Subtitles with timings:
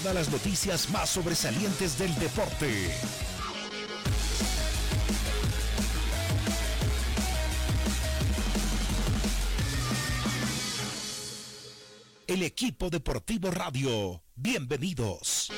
[0.00, 2.90] todas las noticias más sobresalientes del deporte.
[12.26, 14.22] El equipo deportivo radio.
[14.34, 15.50] Bienvenidos.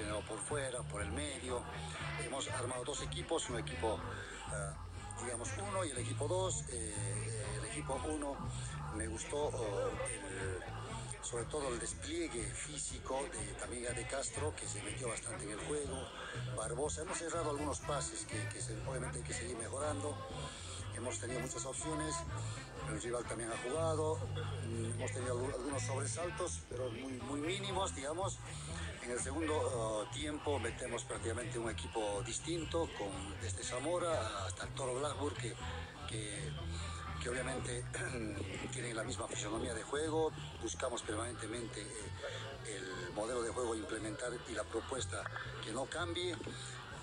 [0.00, 1.62] Hemos por fuera, por el medio,
[2.24, 3.98] hemos armado dos equipos, un equipo,
[4.48, 4.74] ah,
[5.22, 6.64] digamos, uno y el equipo dos.
[6.70, 6.94] Eh,
[7.58, 8.36] el equipo uno
[8.96, 9.90] me gustó oh,
[11.22, 15.58] sobre todo el despliegue físico de, también de Castro, que se metió bastante en el
[15.66, 15.96] juego,
[16.56, 18.38] Barbosa, hemos cerrado algunos pases que,
[18.88, 20.16] obviamente hay que seguir mejorando,
[20.96, 22.14] hemos tenido muchas opciones,
[22.88, 24.18] el rival también ha jugado,
[24.66, 28.38] mm, hemos tenido algunos sobresaltos, pero muy, muy mínimos, digamos.
[29.06, 34.70] En el segundo uh, tiempo metemos prácticamente un equipo distinto, con, desde Zamora hasta el
[34.70, 35.54] Toro Blackburn, que,
[37.22, 37.84] que, obviamente
[38.72, 40.32] tienen la misma fisonomía de juego.
[40.60, 45.22] Buscamos permanentemente eh, el modelo de juego implementar y la propuesta
[45.64, 46.34] que no cambie.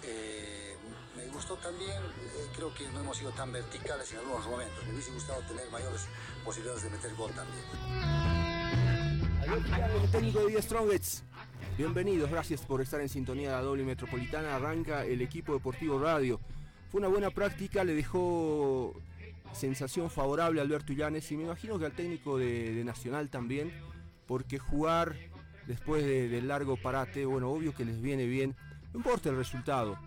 [0.03, 0.75] Eh,
[1.15, 4.85] me gustó también, eh, creo que no hemos sido tan verticales en algunos momentos.
[4.87, 6.01] Me hubiese gustado tener mayores
[6.43, 7.63] posibilidades de meter gol también.
[9.41, 11.23] Adiós, técnico de Strongets.
[11.77, 14.55] Bienvenidos, gracias por estar en sintonía de la doble metropolitana.
[14.55, 16.39] Arranca el equipo deportivo radio.
[16.89, 18.93] Fue una buena práctica, le dejó
[19.53, 23.71] sensación favorable a Alberto Illanes y me imagino que al técnico de, Nacional también,
[24.27, 25.15] porque jugar
[25.67, 28.55] después del largo parate, bueno, obvio que les viene bien
[28.93, 29.97] no importa el resultado,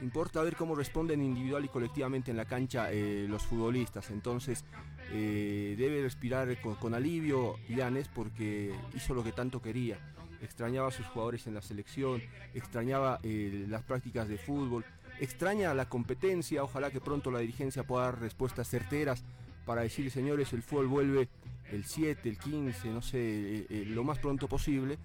[0.00, 4.10] importa ver cómo responden individual y colectivamente en la cancha eh, los futbolistas.
[4.10, 4.64] Entonces
[5.12, 9.98] eh, debe respirar con, alivio Llanes porque hizo lo que tanto quería.
[10.42, 12.22] Extrañaba a sus jugadores en la selección,
[12.54, 14.84] extrañaba eh, las prácticas de fútbol,
[15.20, 16.62] extraña la competencia.
[16.62, 19.24] Ojalá que pronto la dirigencia pueda dar respuestas certeras
[19.64, 21.28] para decir, señores, el fútbol vuelve
[21.72, 24.98] el 7, el 15, no sé, lo más pronto posible,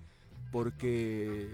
[0.52, 1.50] porque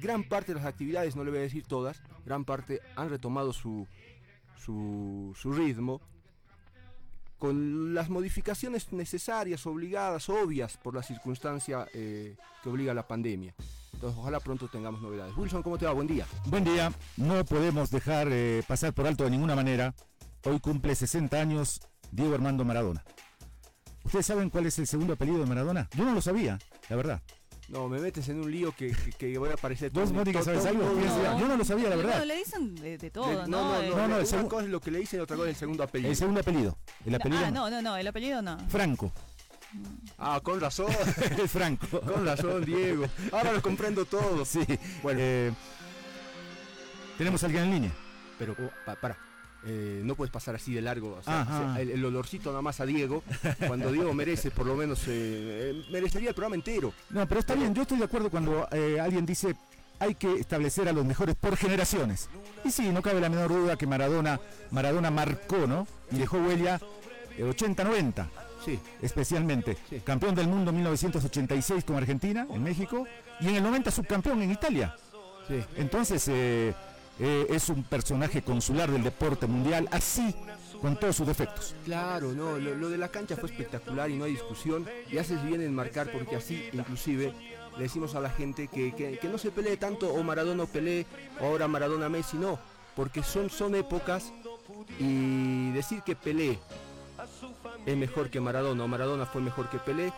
[0.00, 3.52] gran parte de las actividades, no le voy a decir todas, gran parte han retomado
[3.52, 3.86] su,
[4.56, 6.00] su, ritmo
[7.38, 13.54] con las modificaciones necesarias, obligadas, obvias por la circunstancia eh, que obliga la pandemia.
[13.94, 15.36] Entonces, ojalá pronto tengamos novedades.
[15.36, 15.92] Wilson, ¿cómo te va?
[15.92, 16.26] Buen día.
[16.46, 16.92] Buen día.
[17.16, 19.94] No podemos dejar eh, pasar por alto de ninguna manera.
[20.44, 23.04] Hoy cumple 60 años Diego Armando Maradona.
[24.04, 25.88] ¿Ustedes saben cuál es el segundo apellido de Maradona?
[25.96, 27.22] Yo no lo sabía, la verdad.
[27.68, 29.90] No, me metes en un lío que, que, voy a aparecer.
[29.90, 30.84] ¿Vos, Mónica, sabes algo?
[31.38, 32.18] Yo no lo sabía, la verdad.
[32.20, 33.46] No, le dicen de, todo, ¿no?
[33.46, 35.58] No, no, no, una cosa es lo que le dicen y otra cosa es el
[35.60, 36.10] segundo apellido.
[36.10, 36.78] El segundo apellido.
[37.04, 38.58] El apellido ah, no, no, no, el apellido no.
[38.68, 39.12] Franco.
[40.16, 40.86] Ah, con razón.
[41.42, 42.00] es Franco.
[42.00, 43.04] Con razón, Diego.
[43.32, 44.46] Ahora lo comprendo todo.
[44.46, 44.64] Sí.
[45.02, 45.20] Bueno.
[45.22, 45.52] Eh,
[47.18, 47.92] ¿Tenemos alguien en línea?
[48.38, 49.27] Pero, oh, para.
[49.70, 51.20] Eh, no puedes pasar así de largo.
[51.78, 53.22] el, olorcito nada más a Diego,
[53.66, 56.94] cuando Diego merece, por lo menos, eh, eh, merecería el programa entero.
[57.10, 58.66] No, pero está bien, yo estoy de acuerdo cuando
[59.00, 59.54] alguien dice
[60.00, 62.28] hay que establecer a los mejores por generaciones.
[62.64, 64.40] Y sí, no cabe la menor duda que Maradona,
[64.70, 65.86] Maradona marcó, ¿no?
[66.12, 66.80] Y dejó huella
[67.36, 68.26] 80-90.
[68.64, 68.78] Sí.
[69.02, 69.76] Especialmente.
[70.04, 73.06] Campeón del mundo en 1986 con Argentina, en México,
[73.40, 74.94] y en el 90 subcampeón en Italia.
[75.48, 75.60] Sí.
[75.76, 76.74] Entonces, eh,
[77.18, 80.34] es un personaje consular del deporte mundial, así
[80.80, 81.74] con todos sus defectos.
[81.84, 84.86] Claro, no, lo, de la cancha fue espectacular y no hay discusión.
[85.10, 87.34] Y haces bien en marcar porque así, inclusive,
[87.76, 91.06] le decimos a la gente que, no se pelee tanto o Maradona pelee
[91.40, 92.58] o ahora Maradona Messi, no,
[92.94, 94.32] porque son, son épocas
[94.98, 96.58] y decir que Pelé
[97.84, 100.12] es mejor que Maradona o Maradona fue mejor que Pelé,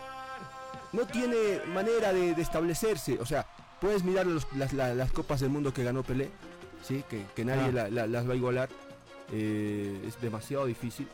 [0.93, 3.19] no tiene manera de, establecerse.
[3.21, 3.47] O sea,
[3.81, 6.31] puedes mirar las, las copas del mundo que ganó Pelé
[6.83, 7.05] ¿sí?
[7.35, 7.89] que, nadie ah.
[7.89, 8.69] las va a igualar.
[9.33, 11.07] Eh, es demasiado difícil.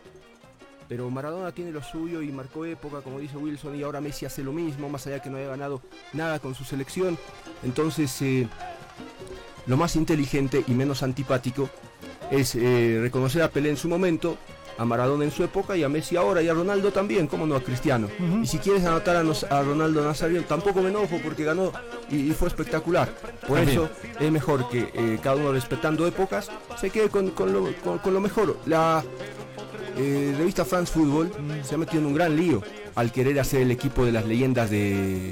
[0.88, 4.44] Pero Maradona tiene lo suyo y marcó época, como dice Wilson, y ahora Messi hace
[4.44, 5.82] lo mismo, más allá que no haya ganado
[6.12, 7.18] nada con su selección.
[7.64, 8.48] Entonces, eh,
[9.66, 11.68] lo más inteligente y menos antipático
[12.30, 14.38] es eh, reconocer a Pelé en su momento,
[14.78, 17.56] a Maradona en su época y a Messi ahora y a Ronaldo también, como no
[17.56, 18.08] a Cristiano.
[18.42, 21.72] Y si quieres anotar a, nos- a Ronaldo Nazario, tampoco me enojo porque ganó
[22.10, 23.08] y, y fue espectacular.
[23.46, 23.68] Por También.
[23.80, 23.88] eso
[24.20, 26.50] es mejor que eh, cada uno respetando épocas
[26.80, 28.58] se quede con, con lo, con- con lo mejor.
[28.66, 29.02] La
[29.96, 31.30] eh, revista France Football
[31.64, 32.62] se ha metido en un gran lío
[32.94, 35.30] al querer hacer el equipo de las leyendas de...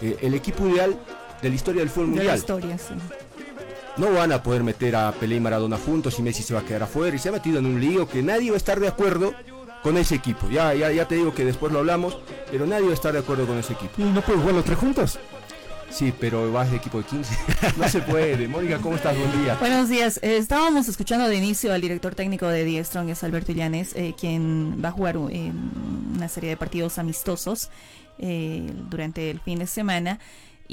[0.00, 0.96] eh, el equipo ideal
[1.40, 2.38] de la historia del fútbol De la mundial.
[2.38, 2.94] historia, sí.
[3.96, 6.64] No van a poder meter a Pelé y Maradona juntos y Messi se va a
[6.64, 8.88] quedar afuera y se ha metido en un lío que nadie va a estar de
[8.88, 9.34] acuerdo
[9.82, 10.48] con ese equipo.
[10.48, 12.16] Ya, ya, ya te digo que después lo hablamos,
[12.50, 13.92] pero nadie va a estar de acuerdo con ese equipo.
[13.98, 15.18] ¿Y no puedes jugar los tres juntos?
[15.92, 17.36] Sí, pero vas de equipo de 15.
[17.76, 18.48] no se puede.
[18.48, 19.16] Mónica, ¿cómo estás?
[19.16, 19.56] Buen día.
[19.60, 20.18] Buenos días.
[20.22, 24.14] Eh, estábamos escuchando de inicio al director técnico de Die Strong, es Alberto Llanes, eh,
[24.18, 25.70] quien va a jugar en
[26.16, 27.68] una serie de partidos amistosos
[28.18, 30.18] eh, durante el fin de semana.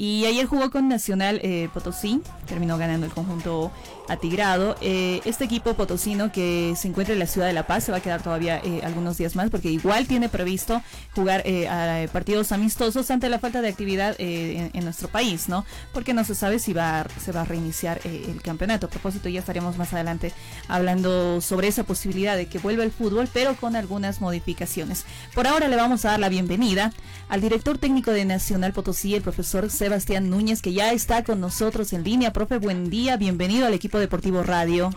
[0.00, 3.70] Y ayer jugó con Nacional eh, Potosí, terminó ganando el conjunto
[4.10, 4.76] atigrado.
[4.80, 7.98] Eh, este equipo potosino que se encuentra en la ciudad de La Paz se va
[7.98, 10.82] a quedar todavía eh, algunos días más porque igual tiene previsto
[11.14, 15.64] jugar eh, a partidos amistosos ante la falta de actividad eh, en, nuestro país, ¿no?
[15.92, 18.86] Porque no se sabe si va a- se va a reiniciar eh, el campeonato.
[18.86, 20.32] A propósito, ya estaremos más adelante
[20.68, 25.04] hablando sobre esa posibilidad de que vuelva el fútbol, pero con algunas modificaciones.
[25.34, 26.92] Por ahora le vamos a dar la bienvenida
[27.28, 31.92] al director técnico de Nacional Potosí, el profesor Sebastián Núñez, que ya está con nosotros
[31.92, 32.32] en línea.
[32.32, 34.90] Profe, buen día, bienvenido al equipo deportivo radio.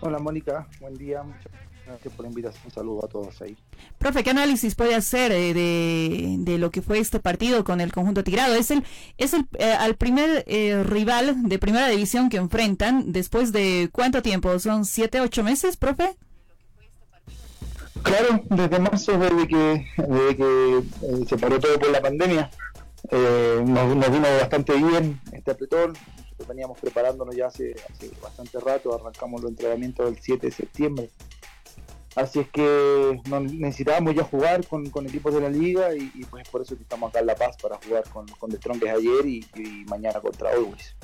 [0.00, 1.52] Hola Mónica, buen día, muchas
[1.86, 3.56] gracias por la invitación, un saludo a todos ahí.
[3.98, 7.92] Profe, ¿qué análisis puede hacer eh, de, de lo que fue este partido con el
[7.92, 8.54] conjunto tirado?
[8.54, 8.84] Es el
[9.18, 14.22] es el eh, al primer eh, rival de primera división que enfrentan después de cuánto
[14.22, 14.58] tiempo?
[14.58, 16.16] ¿Son siete, ocho meses, profe?
[18.02, 22.50] Claro, desde marzo, desde que, desde que eh, se paró todo por la pandemia,
[23.10, 25.94] eh, nos, nos vino bastante bien este apretón,
[26.46, 31.10] veníamos preparándonos ya hace, hace bastante rato, arrancamos los entrenamientos el 7 de septiembre,
[32.16, 36.48] así es que necesitábamos ya jugar con, con equipos de la liga y, y, pues
[36.48, 39.26] por eso que estamos acá en La Paz para jugar con, con The Strongest ayer
[39.26, 40.94] y, y mañana contra Always.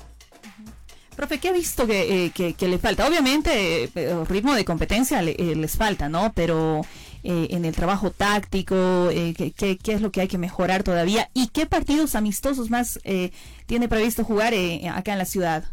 [1.17, 3.09] Profe, ¿qué ha visto que, eh, que, que le falta?
[3.09, 6.33] Obviamente, eh, ritmo de competencia le- eh, les falta, ¿no?
[6.33, 6.83] Pero
[7.25, 11.31] eh, en el trabajo táctico, eh, ¿qué, qué, es lo que hay que mejorar todavía?
[11.35, 13.33] ¿Y qué partidos amistosos más eh,
[13.67, 15.65] tiene previsto jugar eh, acá en la ciudad?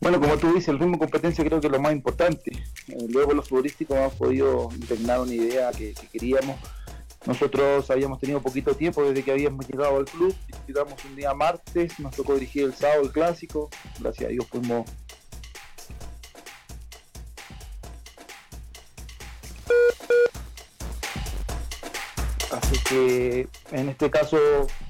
[0.00, 2.52] Bueno, como tú dices, el ritmo de competencia creo que es lo más importante.
[2.88, 6.56] Eh, luego los futbolísticos hemos podido impregnar una idea que, que queríamos.
[7.26, 10.34] Nosotros habíamos tenido poquito tiempo desde que habíamos llegado al club.
[10.66, 13.68] Llegamos un día martes, nos tocó dirigir el sábado el clásico.
[13.98, 14.88] Gracias a Dios fuimos
[22.78, 24.38] que en este caso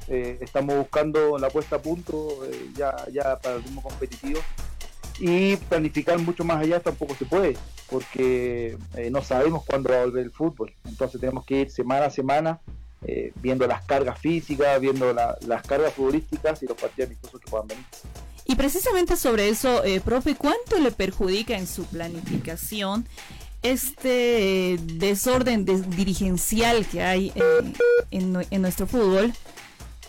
[0.09, 4.41] eh, estamos buscando la puesta a punto eh, ya, ya para el ritmo competitivo
[5.19, 7.57] y planificar mucho más allá tampoco se puede
[7.89, 10.73] porque eh, no sabemos cuándo va a volver el fútbol.
[10.89, 12.61] Entonces tenemos que ir semana a semana
[13.37, 17.67] viendo las cargas físicas, viendo la- las cargas futbolísticas y los partidos amistosos que puedan
[17.67, 17.85] venir.
[18.45, 23.07] Y precisamente sobre eso, profe, ¿cuánto le perjudica en su planificación
[23.63, 27.73] este eh, desorden des- dirigencial que hay eh,
[28.11, 29.33] en, en nuestro fútbol?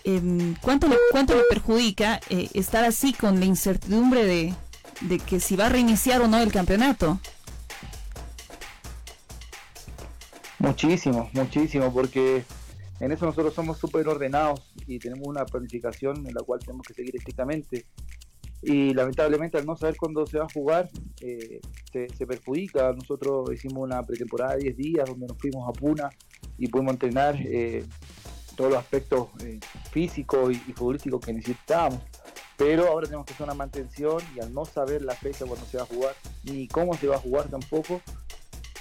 [0.03, 4.53] Em, ¿cuánto, le, ¿Cuánto le perjudica eh, estar así con la incertidumbre de,
[5.01, 7.19] de que si va a reiniciar o no el campeonato?
[10.59, 12.43] Muchísimo, muchísimo, porque
[12.99, 16.93] en eso nosotros somos súper ordenados y tenemos una planificación en la cual tenemos que
[16.93, 17.85] seguir estrictamente.
[18.61, 20.87] Y lamentablemente al no saber cuándo se va a jugar,
[21.21, 21.59] eh,
[21.91, 22.93] se, perjudica.
[22.93, 26.09] Nosotros hicimos una pretemporada de 10 días donde nos fuimos a Puna
[26.57, 27.83] y pudimos entrenar eh,
[28.55, 32.01] todos los aspectos eh, físicos y, futbolísticos que necesitábamos.
[32.55, 35.77] Pero ahora tenemos que hacer una mantención y al no saber la fecha cuando se
[35.77, 38.01] va a jugar, ni cómo se va a jugar tampoco,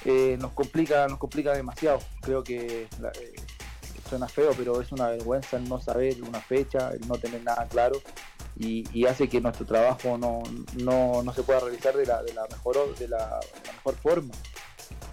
[0.04, 2.00] nos complica nos complica demasiado.
[2.20, 2.88] Creo que
[4.10, 7.66] suena feo, pero es una vergüenza el no saber una fecha, el no tener nada
[7.68, 8.02] claro
[8.60, 10.42] y, y hace que nuestro trabajo no,
[10.76, 13.94] no, no se pueda realizar de la, de la, mejor, de la, de la mejor
[13.96, 14.34] forma.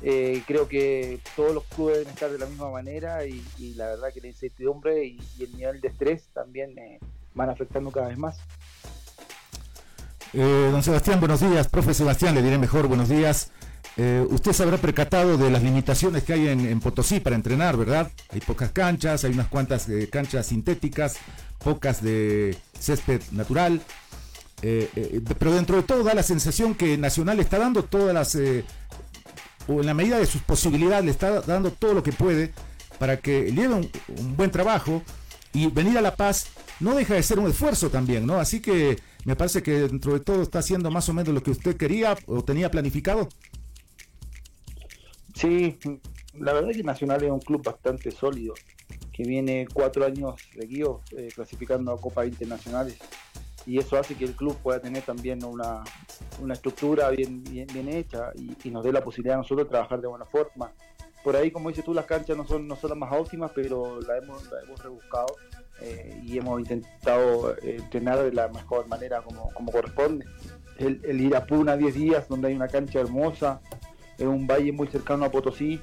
[0.02, 3.88] Eh, creo que todos los clubes deben estar de la misma manera y, y la
[3.88, 7.00] verdad que la incertidumbre y, y el nivel de estrés también eh,
[7.34, 8.38] van afectando cada vez más.
[10.34, 11.70] Eh, don Sebastián, buenos días.
[11.70, 13.52] Profe Sebastián, le diré mejor, buenos días.
[13.96, 17.78] Eh, usted se habrá percatado de las limitaciones que hay en, en Potosí para entrenar,
[17.78, 18.12] ¿verdad?
[18.30, 21.18] Hay pocas canchas, hay unas cuantas eh, canchas sintéticas,
[21.60, 23.82] pocas de césped natural.
[24.64, 28.34] eh, eh, pero dentro de todo da la sensación que Nacional está dando todas las,
[28.36, 28.64] eh,
[29.68, 32.54] o en la medida de sus posibilidades, le está dando todo lo que puede
[32.98, 35.04] para que lleve un, un, buen trabajo
[35.54, 36.48] y venir a La Paz
[36.80, 38.40] no deja de ser un esfuerzo también, ¿no?
[38.40, 41.52] Así que me parece que dentro de todo está haciendo más o menos lo que
[41.52, 43.30] usted quería o tenía planificado.
[45.36, 45.78] Sí,
[46.34, 48.54] la verdad es que Nacional es un club bastante sólido,
[49.18, 53.00] que viene cuatro años seguidos eh, clasificando a Copas Internacionales
[53.66, 55.84] y eso hace que el club pueda tener también una,
[56.40, 60.00] una estructura bien, bien, bien hecha y, nos dé la posibilidad a nosotros de trabajar
[60.00, 60.72] de buena forma.
[61.24, 64.00] Por ahí, como dices tú, las canchas no son, no son las más óptimas, pero
[64.02, 65.36] la hemos, la hemos rebuscado
[65.82, 70.26] eh, y hemos intentado eh, entrenar de la mejor manera como, corresponde.
[70.78, 73.62] El, el ir a Puna 10 días, donde hay una cancha hermosa,
[74.20, 75.82] en un valle muy cercano a Potosí,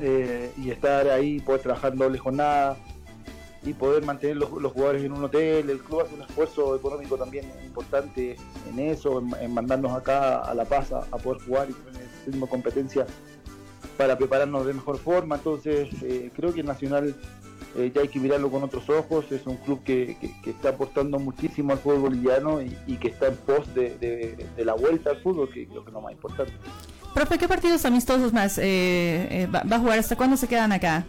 [0.00, 2.76] eh, y estar ahí, poder trabajar doble jornada,
[3.62, 5.68] y poder mantener los, jugadores en un hotel.
[5.68, 8.36] El club hace un esfuerzo económico también importante
[8.70, 13.06] en eso, en, mandarnos acá a La Paz a, poder jugar y tener el competencia
[13.96, 15.36] para prepararnos de mejor forma.
[15.36, 17.16] Entonces, eh, creo que el Nacional
[17.76, 19.30] eh, ya hay que mirarlo con otros ojos.
[19.32, 23.26] Es un club que, que, está aportando muchísimo al fútbol boliviano y, y que está
[23.26, 26.12] en pos de, de, de, la vuelta al fútbol, que creo que es lo más
[26.12, 26.52] importante.
[27.18, 29.98] Profe, ¿qué partidos amistosos más eh, va, va a jugar?
[29.98, 31.04] ¿Hasta cuándo se quedan acá?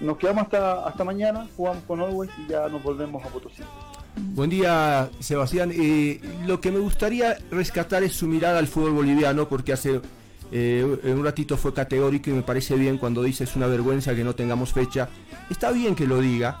[0.00, 3.64] nos quedamos hasta, hasta mañana, jugamos con Always y ya nos volvemos a Potosí.
[4.14, 5.72] Buen día, Sebastián.
[5.74, 10.00] Eh, lo que me gustaría rescatar es su mirada al fútbol boliviano, porque hace
[10.52, 14.22] eh, un ratito fue categórico y me parece bien cuando dice es una vergüenza que
[14.22, 15.08] no tengamos fecha.
[15.50, 16.60] Está bien que lo diga,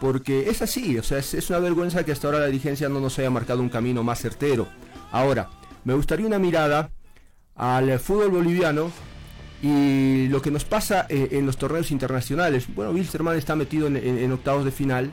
[0.00, 2.98] porque es así, o sea, es, es una vergüenza que hasta ahora la dirigencia no
[2.98, 4.66] nos haya marcado un camino más certero.
[5.12, 5.50] Ahora,
[5.84, 6.90] me gustaría una mirada
[7.56, 8.90] al fútbol boliviano
[9.62, 12.66] y lo que nos pasa eh, en los torneos internacionales.
[12.74, 15.10] Bueno, Wilstermann está metido en, octavos de final,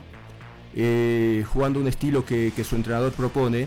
[0.74, 3.66] eh, jugando un estilo que, que, su entrenador propone.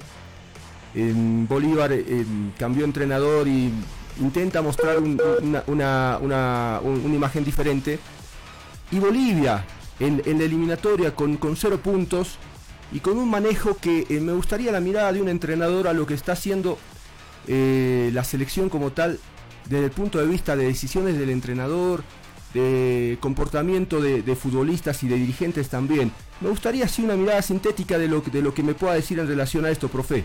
[0.94, 2.24] En Bolívar eh,
[2.58, 3.72] cambió entrenador y
[4.20, 7.98] intenta mostrar un, una, una, una, una, imagen diferente.
[8.92, 9.66] Y Bolivia
[10.00, 12.38] en, en la eliminatoria con, con, cero puntos
[12.92, 16.14] y con un manejo que me gustaría la mirada de un entrenador a lo que
[16.14, 16.78] está haciendo
[17.48, 19.20] eh, la selección como tal
[19.70, 22.04] desde el punto de vista de decisiones del entrenador,
[22.54, 26.12] de comportamiento de, futbolistas y de dirigentes también.
[26.42, 29.28] Me gustaría así una mirada sintética de lo, de lo que me pueda decir en
[29.28, 30.24] relación a esto, profe.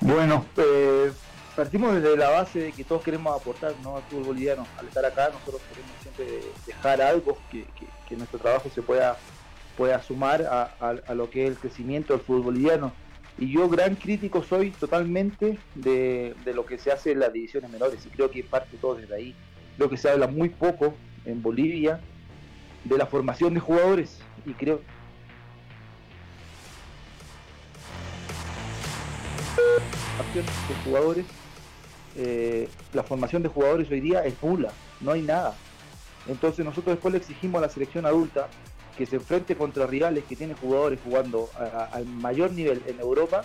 [0.00, 1.12] Bueno, eh,
[1.56, 3.96] partimos desde la base de que todos queremos aportar ¿no?
[3.96, 4.66] al fútbol boliviano.
[4.78, 7.66] Al estar acá nosotros queremos siempre dejar algo que,
[8.08, 9.18] que, nuestro trabajo se pueda,
[9.76, 12.92] pueda sumar a, a, a lo que es el crecimiento del fútbol boliviano
[13.38, 17.70] y yo gran crítico soy totalmente de, de, lo que se hace en las divisiones
[17.70, 19.34] menores y creo que parte todo desde ahí.
[19.76, 22.00] Creo que se habla muy poco en Bolivia
[22.84, 24.80] de la formación de jugadores y creo
[30.34, 31.24] de jugadores
[32.16, 35.54] eh, la formación de jugadores hoy día es nula, no hay nada.
[36.26, 38.48] Entonces nosotros después le exigimos a la selección adulta
[38.98, 41.48] que se enfrente contra rivales que tienen jugadores jugando
[41.92, 43.44] al mayor nivel en Europa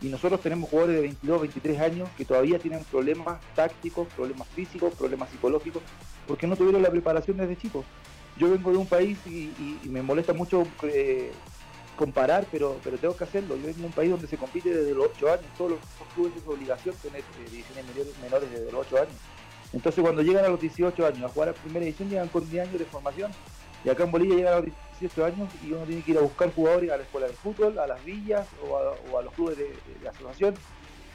[0.00, 4.94] y nosotros tenemos jugadores de 22, 23 años que todavía tienen problemas tácticos, problemas físicos,
[4.94, 5.82] problemas psicológicos,
[6.26, 7.84] porque no tuvieron la preparación desde chicos.
[8.38, 9.52] Yo vengo de un país y,
[9.84, 11.32] me molesta mucho eh,
[11.96, 13.56] comparar, pero, pero tengo que hacerlo.
[13.56, 15.80] Yo vengo de un país donde se compite desde los 8 años, todos los
[16.14, 19.14] clubes es obligación tener eh, divisiones menores, menores desde los 8 años.
[19.72, 22.68] Entonces cuando llegan a los 18 años a jugar a primera división llegan con 10
[22.68, 23.32] años de formación
[23.88, 24.66] y acá en Bolivia llegan a los
[25.00, 27.78] 18 años y uno tiene que ir a buscar jugadores a la escuela de fútbol,
[27.78, 30.54] a las villas o a, los clubes de, de, de, asociación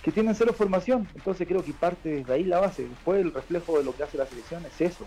[0.02, 1.08] que tienen cero formación.
[1.14, 2.88] Entonces creo que parte desde ahí la base.
[2.88, 5.06] Después el reflejo de lo que hace la selección es eso.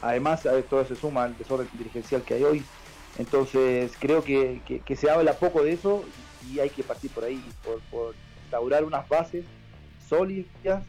[0.00, 2.64] Además, a todo se suma el desorden dirigencial que hay hoy.
[3.18, 6.02] Entonces creo que se habla poco de eso
[6.50, 9.44] y hay que partir por ahí, por, por instaurar unas bases
[10.08, 10.82] sólidas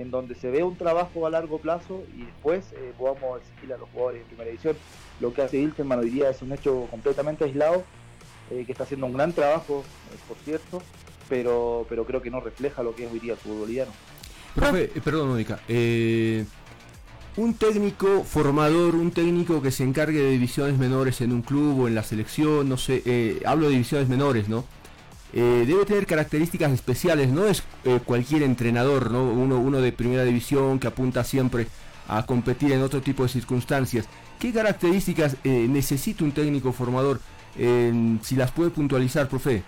[0.00, 3.76] en donde se ve un trabajo a largo plazo y después eh, podamos exigir a
[3.76, 4.76] los jugadores de primera división.
[5.20, 7.84] Lo que hace Wilterman hoy día es un hecho completamente aislado,
[8.50, 10.82] eh, que está haciendo un gran trabajo, eh, por cierto,
[11.28, 13.92] pero, pero creo que no refleja lo que es hoy día el fútbol boliviano.
[14.54, 15.60] Profe, perdón, Mónica.
[17.36, 21.88] un técnico formador, un técnico que se encargue de divisiones menores en un club o
[21.88, 24.64] en la selección, no sé, hablo de divisiones menores, ¿no?
[25.32, 29.24] eh, debe tener características especiales, no es eh, cualquier entrenador, ¿no?
[29.24, 31.66] Uno, uno de primera división que apunta siempre
[32.08, 34.06] a competir en otro tipo de circunstancias.
[34.38, 37.20] ¿Qué características eh, necesita un técnico formador?
[38.22, 39.64] si las puede puntualizar, profe.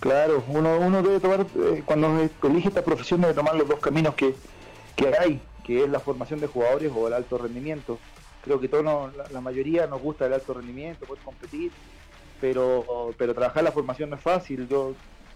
[0.00, 4.14] Claro, uno, uno debe tomar, eh, cuando elige esta profesión debe tomar los dos caminos
[4.14, 4.34] que,
[4.96, 7.98] que hay, que es la formación de jugadores o el alto rendimiento.
[8.42, 11.70] creo que todos, la, mayoría nos gusta el alto rendimiento, poder competir,
[12.40, 14.94] pero, pero trabajar la formación no es fácil, yo,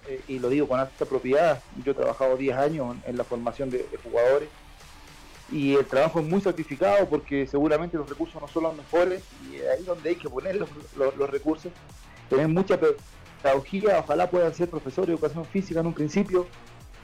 [0.08, 3.70] eh, y lo digo con alta propiedad, yo he trabajado 10 años en, la formación
[3.70, 4.49] de, jugadores,
[5.52, 9.56] y el trabajo es muy sacrificado porque seguramente los recursos no son los mejores, y
[9.56, 11.73] ahí es donde hay que poner los, los recursos,
[12.28, 12.78] tener mucha
[13.42, 16.46] pedagogía, ojalá puedan ser profesores de educación física en un principio,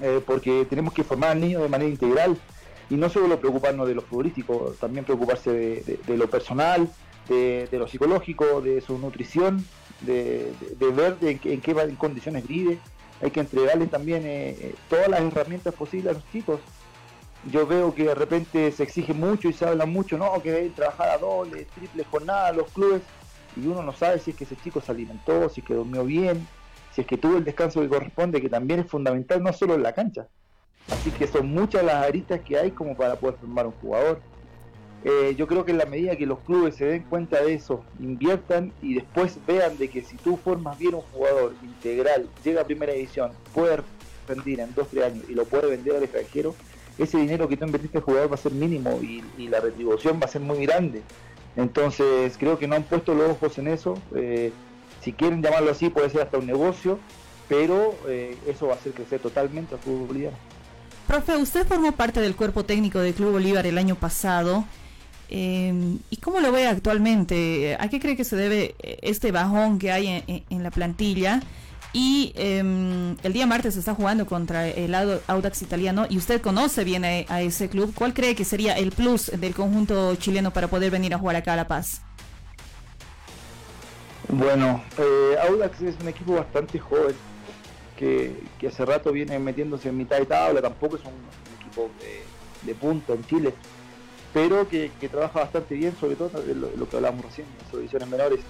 [0.02, 2.38] eh, porque tenemos que formar al niño de manera integral
[2.88, 6.88] y no solo preocuparnos de lo futbolístico, también preocuparse de, lo personal,
[7.28, 9.64] de, lo psicológico, de su nutrición,
[10.02, 12.78] de, ver en, en, qué condiciones vive.
[13.22, 16.60] Hay que entregarles también eh, eh, todas las herramientas posibles a los chicos.
[17.50, 20.72] Yo veo que de repente se exige mucho y se habla mucho, no, que deben
[20.74, 23.02] trabajar a doble, triple jornada los clubes,
[23.56, 26.04] y uno no sabe si es que ese chico se alimentó, si es que durmió
[26.04, 26.46] bien,
[26.92, 29.82] si es que tuvo el descanso que corresponde, que también es fundamental no solo en
[29.82, 30.26] la cancha.
[30.90, 34.20] Así que son muchas las aristas que hay como para poder formar un jugador.
[35.02, 37.84] Eh, yo creo que en la medida que los clubes se den cuenta de eso,
[38.00, 42.64] inviertan y después vean de que si tú formas bien un jugador integral, llega a
[42.64, 43.78] primera edición, puede
[44.28, 46.54] rendir en 2-3 años y lo puede vender al extranjero,
[46.98, 50.26] ese dinero que tú invertiste en jugador va a ser mínimo y, la retribución va
[50.26, 51.02] a ser muy grande.
[51.56, 53.98] Entonces creo que no han puesto los ojos en eso.
[54.14, 54.52] Eh,
[55.00, 56.98] si quieren llamarlo así, puede ser hasta un negocio,
[57.48, 60.36] pero eh, eso va a hacer crecer totalmente al fútbol boliviano.
[61.06, 64.64] Profe, usted formó parte del cuerpo técnico del Club Bolívar el año pasado.
[65.30, 67.76] Em, ¿Y cómo lo ve actualmente?
[67.78, 71.40] ¿A qué cree que se debe este bajón que hay en, la plantilla?
[71.92, 76.82] Y em, el día martes se está jugando contra el Audax italiano y usted conoce
[76.84, 77.92] bien a, ese club.
[77.94, 81.52] ¿Cuál cree que sería el plus del conjunto chileno para poder venir a jugar acá
[81.52, 82.02] a La Paz?
[84.28, 87.14] Bueno, eh, Audax es un equipo bastante joven
[87.96, 88.32] que,
[88.66, 91.12] hace rato viene metiéndose en mitad de tabla, tampoco es un,
[91.60, 91.90] equipo
[92.64, 93.54] de, punta en Chile,
[94.32, 98.40] pero que, trabaja bastante bien, sobre todo lo, que hablamos recién, en las divisiones menores.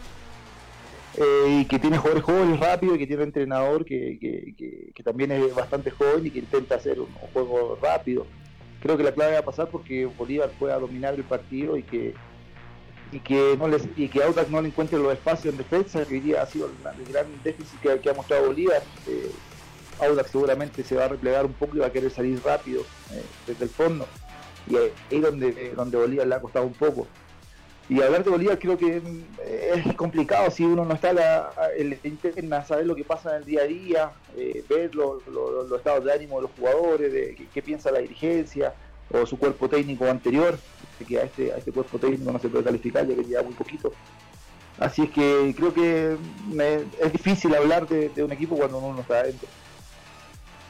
[1.17, 5.91] Eh, y que tiene jugadores jóvenes y que tiene un entrenador que, también es bastante
[5.91, 8.27] joven y que intenta hacer un, juego rápido.
[8.81, 12.15] Creo que la clave va a pasar porque Bolívar pueda dominar el partido y que
[13.13, 16.15] y que no les y que Audax no le encuentre los espacios en defensa, que
[16.15, 18.83] hoy día ha sido el, gran déficit que, ha mostrado Bolívar.
[19.09, 19.33] Eh,
[20.01, 23.23] Audax seguramente se va a replegar un poco y va a querer salir rápido eh,
[23.49, 24.07] desde el fondo.
[24.67, 24.77] Y
[25.15, 27.07] es donde, donde Bolívar le ha costado un poco.
[27.89, 29.03] Y hablar de Bolívar creo que
[29.43, 33.31] eh, es complicado si uno no está la, en la interna, saber lo que pasa
[33.31, 34.13] en el día a día,
[34.69, 35.23] ver los
[35.77, 38.75] estados de ánimo de los jugadores, de qué piensa la dirigencia
[39.13, 40.57] o su cuerpo técnico anterior
[41.05, 43.55] que a este, a este cuerpo técnico no se puede calificar ya que lleva muy
[43.55, 43.93] poquito.
[44.79, 46.17] Así es que creo que
[47.01, 49.49] es difícil hablar de, un equipo cuando uno no está adentro.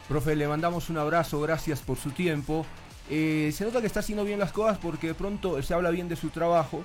[0.09, 2.67] Profe, le mandamos un abrazo, gracias por su tiempo.
[3.11, 6.09] Eh, se nota que está haciendo bien las cosas porque de pronto se habla bien
[6.09, 6.85] de su trabajo.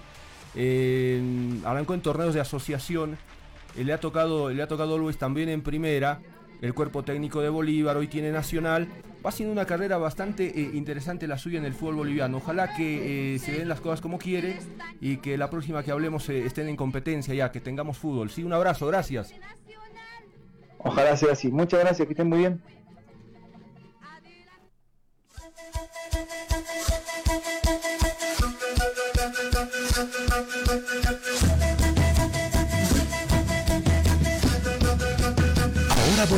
[0.55, 1.21] Eh,
[1.63, 3.17] arrancó en torneos de asociación.
[3.75, 6.19] Eh, le ha tocado, le ha tocado Luis también en primera
[6.61, 8.87] el cuerpo técnico de Bolívar, hoy tiene Nacional.
[9.25, 12.37] Va siendo una carrera bastante eh, interesante la suya en el fútbol boliviano.
[12.37, 14.59] Ojalá que eh, se den las cosas como quiere
[15.01, 18.29] y que la próxima que hablemos estén en competencia ya, que tengamos fútbol.
[18.29, 19.33] Sí, un abrazo, gracias.
[20.77, 21.51] Ojalá sea así.
[21.51, 22.61] Muchas gracias, que estén muy bien.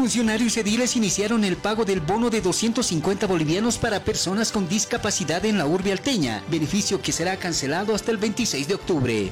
[0.00, 5.58] Funcionarios ediles iniciaron el pago del bono de 250 bolivianos para personas con discapacidad en
[5.58, 9.30] la urbe alteña, beneficio que será cancelado hasta el 26 de octubre.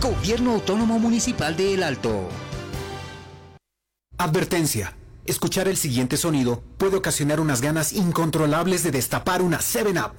[0.00, 2.26] Gobierno Autónomo Municipal de El Alto.
[4.16, 4.96] Advertencia.
[5.26, 10.12] Escuchar el siguiente sonido puede ocasionar unas ganas incontrolables de destapar una 7-Up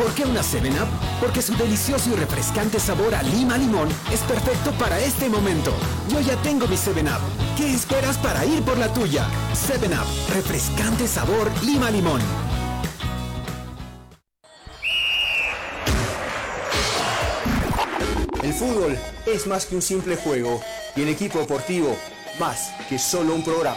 [0.00, 0.88] ¿Por qué una 7-Up?
[1.20, 5.74] Porque su delicioso y refrescante sabor a lima limón es perfecto para este momento.
[6.08, 7.20] Yo ya tengo mi 7-Up.
[7.54, 9.26] ¿Qué esperas para ir por la tuya?
[9.52, 12.22] 7-Up, refrescante sabor lima limón.
[18.42, 20.62] El fútbol es más que un simple juego
[20.96, 21.94] y el equipo deportivo
[22.38, 23.76] más que solo un programa.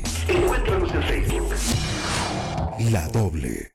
[0.31, 1.49] Encuéntranos en Facebook.
[2.91, 3.71] La Doble.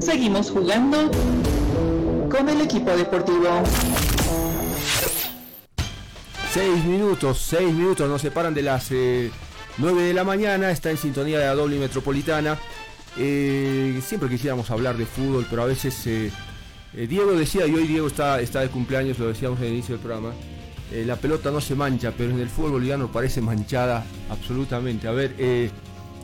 [0.00, 1.10] Seguimos jugando
[2.30, 3.62] con el equipo deportivo.
[6.52, 9.30] Seis minutos, seis minutos nos separan de las eh,
[9.78, 12.58] 9 de la mañana, está en sintonía de la doble metropolitana.
[13.18, 16.30] Eh, siempre quisiéramos hablar de fútbol, pero a veces eh,
[16.94, 20.02] eh, Diego decía, y hoy Diego está, está de cumpleaños, lo decíamos al inicio del
[20.02, 20.32] programa,
[20.92, 25.08] eh, la pelota no se mancha, pero en el fútbol boliviano parece manchada absolutamente.
[25.08, 25.70] A ver, eh,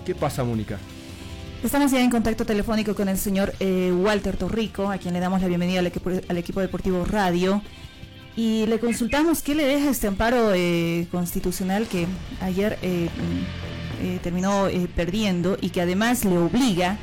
[0.05, 0.79] ¿qué pasa, Mónica?
[1.65, 5.41] Estamos ya en contacto telefónico con el señor eh, Walter Torrico, a quien le damos
[5.41, 7.63] la bienvenida al equipo, al equipo deportivo Radio.
[8.35, 12.07] Y le consultamos qué le deja este amparo eh, constitucional que
[12.41, 16.97] ayer mm, terminó perdiendo y que además le obliga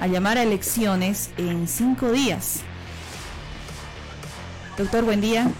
[0.00, 2.62] a llamar a elecciones en cinco días.
[4.76, 5.52] Doctor, buen día.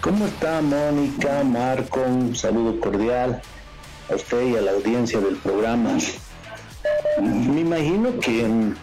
[0.00, 2.00] ¿Cómo está Mónica, Marco?
[2.00, 3.42] Un saludo cordial
[4.10, 5.98] a usted y a la audiencia del programa.
[7.20, 8.74] Me imagino que mm,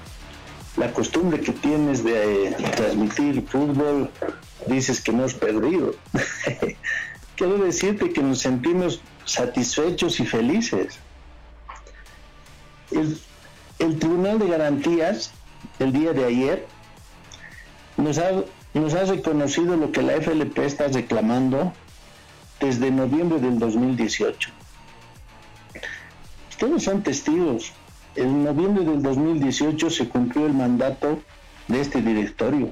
[0.78, 4.12] la costumbre que tienes de eh, transmitir fútbol,
[4.68, 5.96] dices que hemos perdido.
[7.36, 11.00] Quiero decirte que nos sentimos satisfechos y felices.
[12.92, 13.20] El,
[13.80, 15.32] el Tribunal de Garantías,
[15.80, 16.68] el día de ayer,
[17.98, 18.30] nos ha,
[18.80, 21.74] nos ha reconocido lo que la FLP está reclamando
[22.60, 24.50] desde noviembre del 2018.
[26.50, 27.72] Ustedes son testigos.
[28.16, 31.20] En noviembre del 2018 se cumplió el mandato
[31.68, 32.72] de este directorio.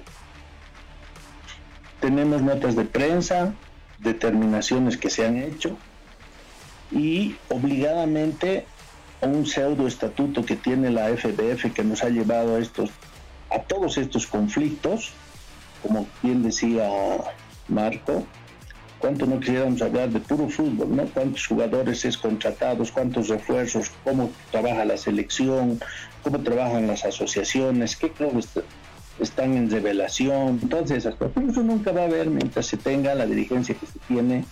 [2.00, 3.54] Tenemos notas de prensa,
[4.00, 5.78] determinaciones que se han hecho
[6.91, 8.65] y obligadamente
[9.22, 12.91] un pseudo estatuto que tiene la FDF que nos ha llevado a estos
[13.50, 15.13] a todos estos conflictos,
[15.86, 16.89] como bien decía
[17.67, 18.26] Marco,
[19.00, 21.06] cuánto no quisiéramos hablar de puro fútbol, ¿no?
[21.06, 25.80] Cuántos jugadores es contratados, cuántos refuerzos, cómo trabaja la selección,
[26.24, 28.50] cómo trabajan las asociaciones, qué clubes
[29.19, 31.34] están en revelación, todas esas cosas.
[31.36, 34.43] Pero eso nunca va a haber mientras se tenga la dirigencia que se tiene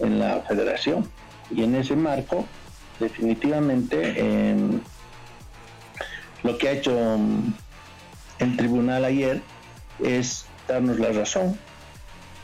[0.00, 1.08] en la federación.
[1.54, 2.44] Y en ese marco,
[2.98, 4.56] definitivamente,
[6.42, 7.52] lo que ha hecho um,
[8.40, 9.40] el tribunal ayer
[10.02, 11.58] es darnos la razón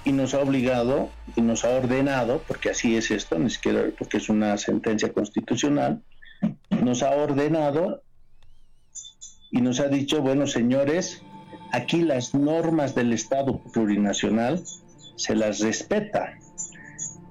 [0.04, 4.18] y nos ha obligado y nos ha ordenado, porque así es esto, ni siquiera porque
[4.18, 6.02] es una sentencia constitucional,
[6.70, 8.02] nos ha ordenado
[9.50, 11.22] y nos ha dicho, bueno, señores,
[11.72, 14.62] aquí las normas del Estado plurinacional
[15.16, 16.34] se las respeta.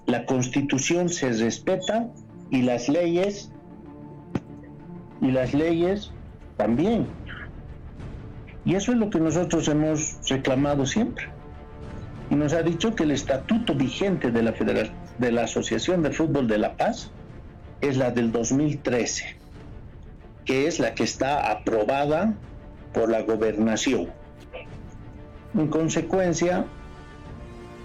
[0.05, 2.07] La constitución se respeta
[2.49, 3.51] y las leyes
[5.21, 6.11] y las leyes
[6.57, 7.07] también.
[8.67, 11.29] Y eso es lo que nosotros hemos reclamado siempre.
[12.29, 16.11] Y nos ha dicho que el estatuto vigente de la, Federa de la Asociación de
[16.11, 17.09] Fútbol de La Paz
[17.79, 19.37] es la del 2013,
[20.43, 22.33] que es la que está aprobada
[22.93, 24.09] por la gobernación.
[25.55, 26.65] En consecuencia,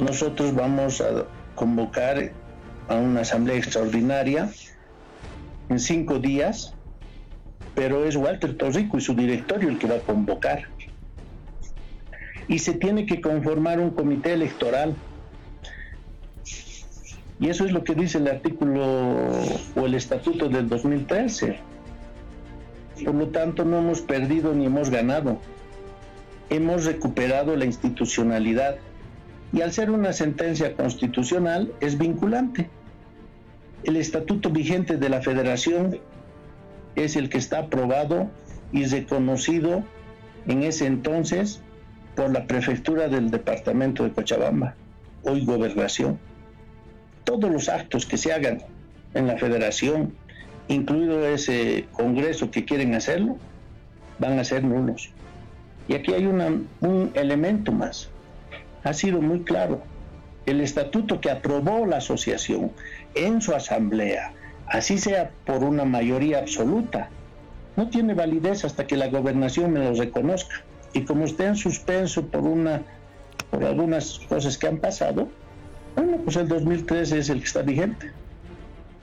[0.01, 2.33] nosotros vamos a convocar
[2.89, 4.51] a una asamblea extraordinaria
[5.69, 6.75] en cinco días,
[7.77, 10.72] pero es Walter Torrico y su directorio el que va a convocar.
[12.49, 14.95] Y se tiene que conformar un comité electoral.
[17.41, 18.85] Y eso es lo que dice el artículo
[19.75, 21.59] o el estatuto del 2013.
[23.05, 25.39] Por lo tanto, no hemos perdido ni hemos ganado.
[26.51, 28.77] Hemos recuperado la institucionalidad
[29.53, 32.71] y al ser una sentencia constitucional es vinculante.
[33.85, 35.99] El estatuto vigente de la federación
[36.95, 38.31] es el que está aprobado
[38.73, 39.83] y reconocido
[40.47, 41.61] en ese entonces
[42.15, 44.75] por la prefectura del departamento de Cochabamba,
[45.23, 46.19] hoy gobernación.
[47.25, 48.63] Todos los actos que se hagan
[49.15, 50.13] en la federación,
[50.69, 53.39] incluido ese congreso que quieren hacerlo,
[54.19, 55.11] van a ser nulos.
[55.89, 58.09] Y aquí hay un elemento más.
[58.85, 59.83] Ha sido muy claro.
[60.47, 62.73] El estatuto que aprobó la asociación
[63.15, 64.33] en su asamblea,
[64.67, 67.09] así sea por una mayoría absoluta,
[67.77, 70.63] no tiene validez hasta que la gobernación me lo reconozca.
[70.93, 72.83] Y como está en suspenso por una
[73.51, 75.29] por algunas cosas que han pasado,
[75.95, 78.11] bueno, pues el 2013 es el que está vigente.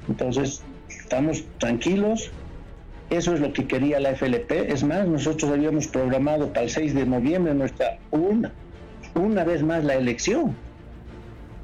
[0.07, 2.31] Entonces, estamos tranquilos.
[3.11, 4.71] Eso es lo que quería la FLP.
[4.71, 8.51] Es más, nosotros habíamos programado para el 6 de noviembre nuestra una,
[9.13, 10.55] una vez más la elección.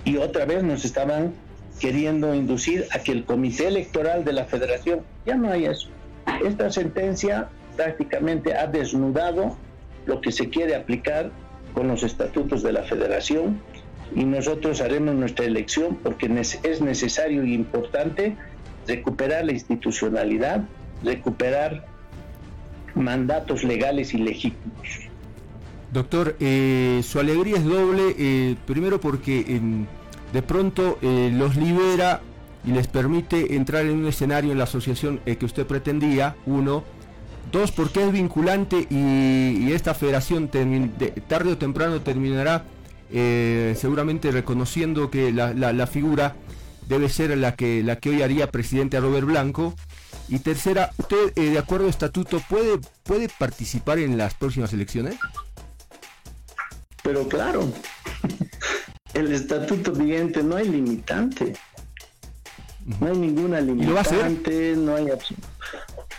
[0.04, 1.34] Y otra vez nos estaban
[1.80, 5.90] queriendo inducir a que el comité electoral de la federación, ya no hay eso.
[6.44, 9.58] Esta sentencia prácticamente ha desnudado
[10.06, 11.32] lo que se quiere aplicar
[11.74, 13.62] con los estatutos de la federación
[14.16, 16.28] y nosotros haremos nuestra elección porque
[16.64, 18.36] es necesario y importante
[18.88, 20.64] recuperar la institucionalidad,
[21.04, 21.86] recuperar
[22.94, 25.10] mandatos legales y legítimos.
[25.92, 29.62] Doctor, eh, su alegría es doble, eh, primero porque
[30.34, 32.22] de pronto eh, los libera
[32.66, 36.84] y les permite entrar en un escenario en la asociación que usted pretendía, uno,
[37.52, 40.50] Dos, porque es vinculante y, esta federación
[41.28, 42.64] tarde o temprano terminará
[43.12, 46.36] eh, seguramente reconociendo que la, figura
[46.88, 49.74] debe ser la que, la que hoy haría presidente a Robert Blanco.
[50.28, 55.16] Y tercera, ¿usted eh, de acuerdo a estatuto puede, puede participar en las próximas elecciones?
[57.04, 57.72] Pero claro,
[59.14, 61.54] el estatuto vigente no hay limitante.
[63.00, 65.10] No hay ninguna limitante, no hay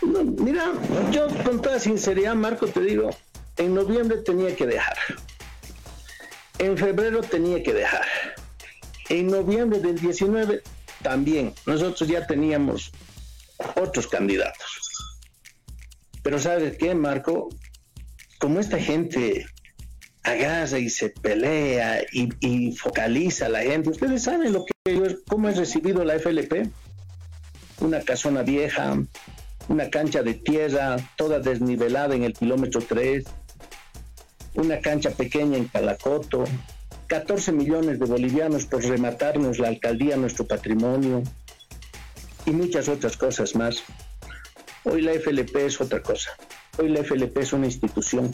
[0.06, 0.72] mira,
[1.12, 3.10] yo con toda sinceridad, Marco, te digo,
[3.56, 4.96] en noviembre tenía que dejar.
[6.58, 8.06] En febrero tenía que dejar.
[9.08, 10.62] En noviembre del 19
[11.02, 11.54] también.
[11.66, 12.92] Nosotros ya teníamos
[13.76, 14.80] otros candidatos.
[16.22, 17.48] Pero ¿sabes qué, Marco?
[18.38, 19.46] Como esta gente
[20.22, 25.48] agarra y se pelea y, focaliza a la gente, ustedes saben lo que yo, cómo
[25.48, 26.68] he recibido la FLP.
[27.80, 28.96] Una casona vieja,
[29.68, 33.24] una cancha de tierra toda desnivelada en el kilómetro 3,
[34.54, 36.44] una cancha pequeña en Calacoto,
[37.08, 41.22] 14 millones de bolivianos por rematarnos la alcaldía, nuestro patrimonio
[42.44, 43.82] y muchas otras cosas más.
[44.84, 46.30] Hoy la FLP es otra cosa.
[46.78, 48.30] Hoy la FLP es una institución.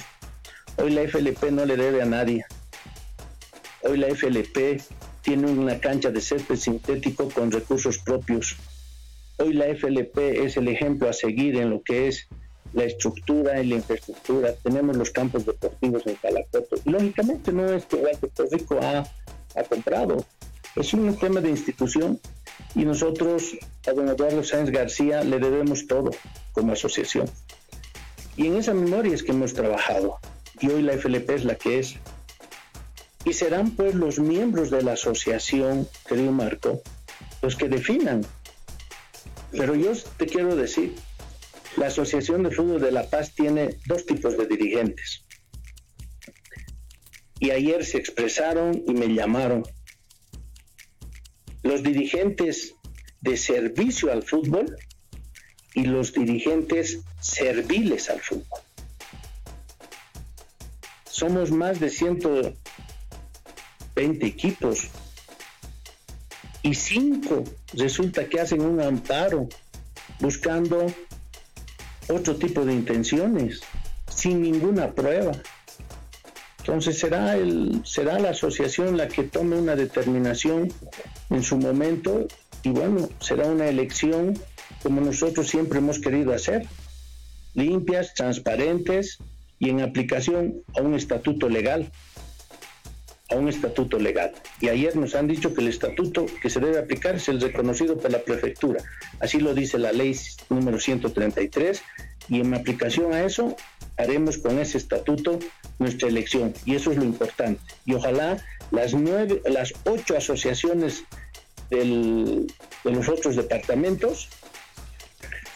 [0.76, 2.44] Hoy la FLP no le debe a nadie.
[3.82, 4.82] Hoy la FLP
[5.22, 8.56] tiene una cancha de césped sintético con recursos propios
[9.42, 12.28] Hoy la FLP es el ejemplo a seguir en lo que es
[12.74, 14.55] la estructura y la infraestructura.
[14.62, 16.76] Tenemos los campos deportivos en Calacoto.
[16.85, 20.24] lógicamente no es que Puerto Rico ha, ha comprado.
[20.76, 22.20] Es un tema de institución
[22.76, 23.57] y nosotros
[23.88, 26.12] a don Eduardo Sáenz García le debemos todo
[26.52, 27.28] como asociación.
[28.37, 30.18] Y en esa memoria es que hemos trabajado.
[30.61, 31.96] Y hoy la FLP es la que es.
[33.24, 36.81] Y serán pues los miembros de la asociación, querido Marco,
[37.42, 38.24] los que definan
[39.52, 40.94] pero yo te quiero decir,
[41.76, 45.24] la Asociación de Fútbol de La Paz tiene dos tipos de dirigentes.
[47.38, 49.64] Y ayer se expresaron y me llamaron.
[51.62, 52.74] Los dirigentes
[53.20, 54.76] de servicio al fútbol
[55.74, 58.60] y los dirigentes serviles al fútbol.
[61.04, 64.88] Somos más de 120 equipos
[66.62, 67.44] y cinco
[67.75, 69.48] resulta que hacen un amparo
[70.20, 70.87] buscando
[72.09, 73.61] otro tipo de intenciones,
[74.09, 75.33] sin ninguna prueba.
[76.59, 80.72] Entonces será, el, será la asociación la que tome una determinación
[81.31, 82.27] en su momento
[82.62, 84.38] y bueno, será una elección
[84.83, 86.66] como nosotros siempre hemos querido hacer,
[87.55, 89.18] limpias, transparentes
[89.59, 91.90] y en aplicación a un estatuto legal
[93.32, 94.32] a un estatuto legal.
[94.60, 97.98] Y ayer nos han dicho que el estatuto que se debe aplicar es el reconocido
[97.98, 98.82] por la prefectura.
[99.20, 100.16] Así lo dice la ley
[100.48, 101.82] número 133
[102.28, 103.56] y en aplicación a eso
[103.96, 105.38] haremos con ese estatuto
[105.78, 107.60] nuestra elección y eso es lo importante.
[107.84, 111.04] Y ojalá las nueve, las ocho asociaciones
[111.70, 112.46] de
[112.84, 114.28] los otros departamentos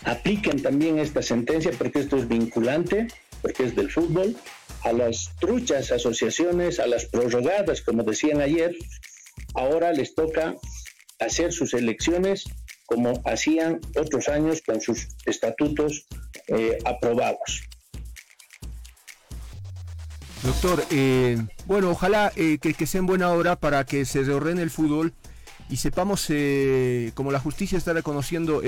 [0.05, 3.09] apliquen también esta sentencia porque esto es vinculante,
[3.43, 4.37] porque es del fútbol
[4.87, 8.77] a las truchas asociaciones, a las prorrogadas, como decían ayer,
[9.55, 10.55] ahora les toca
[11.19, 12.45] hacer sus elecciones
[12.87, 16.07] como hacían otros años con sus estatutos
[16.47, 17.63] eh, aprobados.
[20.45, 24.71] Doctor, eh, bueno, ojalá eh, que, sea en buena hora para que se reordene el
[24.71, 25.13] fútbol
[25.69, 28.63] y sepamos, eh, como la justicia está reconociendo,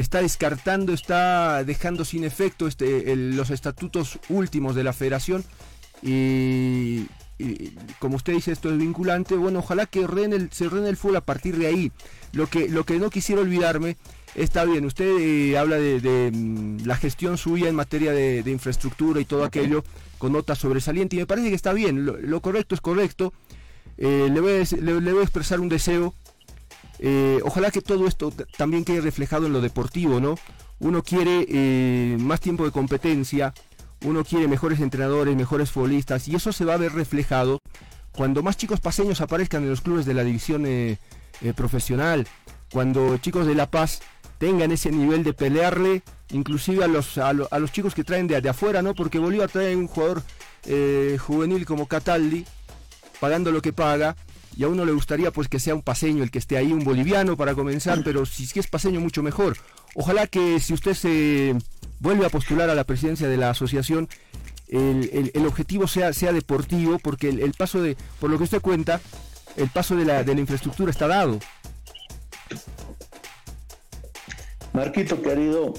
[0.00, 5.44] está descartando, está dejando sin efecto este, los estatutos últimos de la federación
[6.02, 7.06] y,
[7.98, 10.00] como usted dice esto es vinculante, bueno, ojalá que
[10.50, 11.92] se rene el fútbol a partir de ahí.
[12.32, 13.96] Lo que, lo que no quisiera olvidarme,
[14.34, 19.24] está bien, usted eh, habla de, mm, la gestión suya en materia de, infraestructura y
[19.24, 19.84] todo aquello
[20.18, 23.32] con nota sobresaliente y me parece que está bien, lo, correcto es correcto.
[23.96, 26.14] Eh, le, voy a, le, voy a, expresar un deseo.
[27.00, 30.36] Eh, ojalá que todo esto también quede reflejado en lo deportivo, ¿no?
[30.78, 33.52] Uno quiere más tiempo de competencia,
[34.04, 37.60] uno quiere mejores entrenadores, mejores futbolistas, y eso se va a ver reflejado
[38.12, 40.98] cuando más chicos paseños aparezcan en los clubes de la división eh,
[41.42, 42.26] eh, profesional,
[42.72, 44.00] cuando chicos de La Paz
[44.38, 48.82] tengan ese nivel de pelearle, inclusive a los, a, los chicos que traen de, afuera,
[48.82, 48.94] ¿no?
[48.94, 50.22] Porque Bolívar trae un jugador
[50.66, 52.46] eh, juvenil como Cataldi,
[53.20, 54.16] pagando lo que paga,
[54.56, 56.84] y a uno le gustaría pues que sea un paseño el que esté ahí, un
[56.84, 59.56] boliviano para comenzar, pero si, si es paseño mucho mejor.
[59.94, 61.56] Ojalá que si usted se
[61.98, 64.08] vuelve a postular a la presidencia de la asociación,
[64.68, 69.00] el, objetivo sea, sea deportivo, porque el, paso de, por lo que usted cuenta,
[69.56, 71.38] el paso de la, de la infraestructura está dado.
[74.72, 75.74] Marquito querido,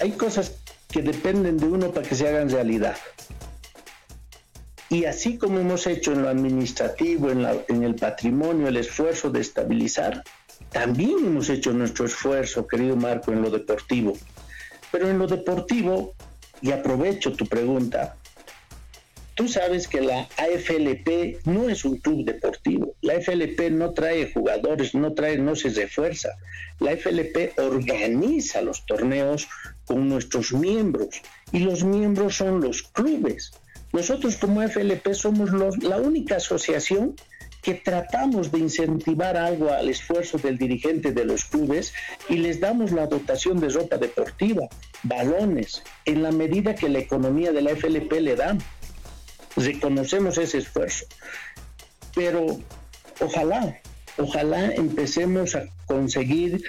[0.00, 0.56] hay cosas
[0.88, 2.96] que dependen de uno para que se hagan realidad.
[4.92, 10.22] Y así como hemos hecho en lo administrativo, en, el patrimonio, el esfuerzo de estabilizar,
[10.70, 14.12] también hemos hecho nuestro esfuerzo, querido Marco, en lo deportivo.
[14.90, 16.12] Pero en lo deportivo,
[16.60, 18.16] y aprovecho tu pregunta,
[19.34, 22.94] tú sabes que la AFLP no es un club deportivo.
[23.00, 26.36] La AFLP no trae jugadores, no trae, no se refuerza.
[26.80, 29.48] La AFLP organiza los torneos
[29.86, 33.52] con nuestros miembros y los miembros son los clubes.
[33.92, 35.50] Nosotros como AFLP somos
[35.82, 37.14] la única asociación
[37.62, 41.94] que tratamos de incentivar algo al esfuerzo del dirigente de los clubes
[42.28, 44.68] y les damos la dotación de ropa deportiva,
[45.04, 48.58] balones, en la medida que la economía de la FLP le da.
[49.56, 51.06] Reconocemos ese esfuerzo.
[52.14, 52.58] Pero
[53.20, 53.78] ojalá,
[54.18, 56.64] ojalá empecemos a conseguir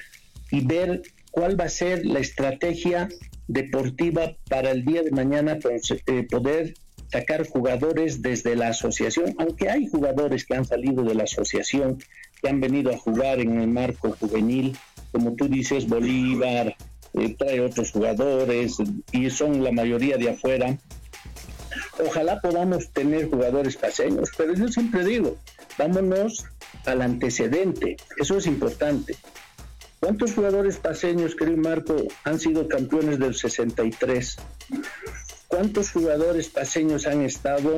[0.51, 3.09] y ver cuál va a ser la estrategia
[3.47, 5.57] deportiva para el día de mañana
[6.05, 6.75] eh, poder
[7.13, 11.99] sacar jugadores desde la asociación, aunque hay jugadores que han salido de la asociación,
[12.41, 14.75] que han venido a jugar en el marco juvenil,
[15.11, 16.75] como tú dices, Bolívar,
[17.13, 18.77] eh, trae otros jugadores
[19.11, 20.75] y son la mayoría de afuera.
[22.03, 25.37] Ojalá podamos tener jugadores paseños, pero yo siempre digo,
[25.77, 26.45] vámonos
[26.87, 29.15] al antecedente, eso es importante.
[29.99, 34.37] ¿Cuántos jugadores paseños, querido Marco, han sido campeones del 63?
[35.53, 37.77] ¿Cuántos jugadores paseños han estado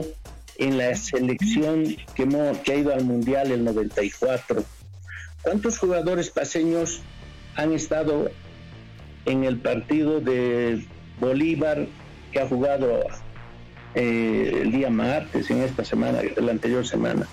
[0.58, 1.84] en la selección
[2.16, 2.26] que,
[2.64, 4.64] que ha ido al Mundial el 94?
[5.42, 7.02] ¿Cuántos jugadores paseños
[7.58, 8.32] han estado
[9.26, 10.86] en el partido de
[11.20, 11.86] Bolívar
[12.32, 13.02] que ha jugado
[13.94, 17.28] eh, el día martes, en esta semana, la anterior semana,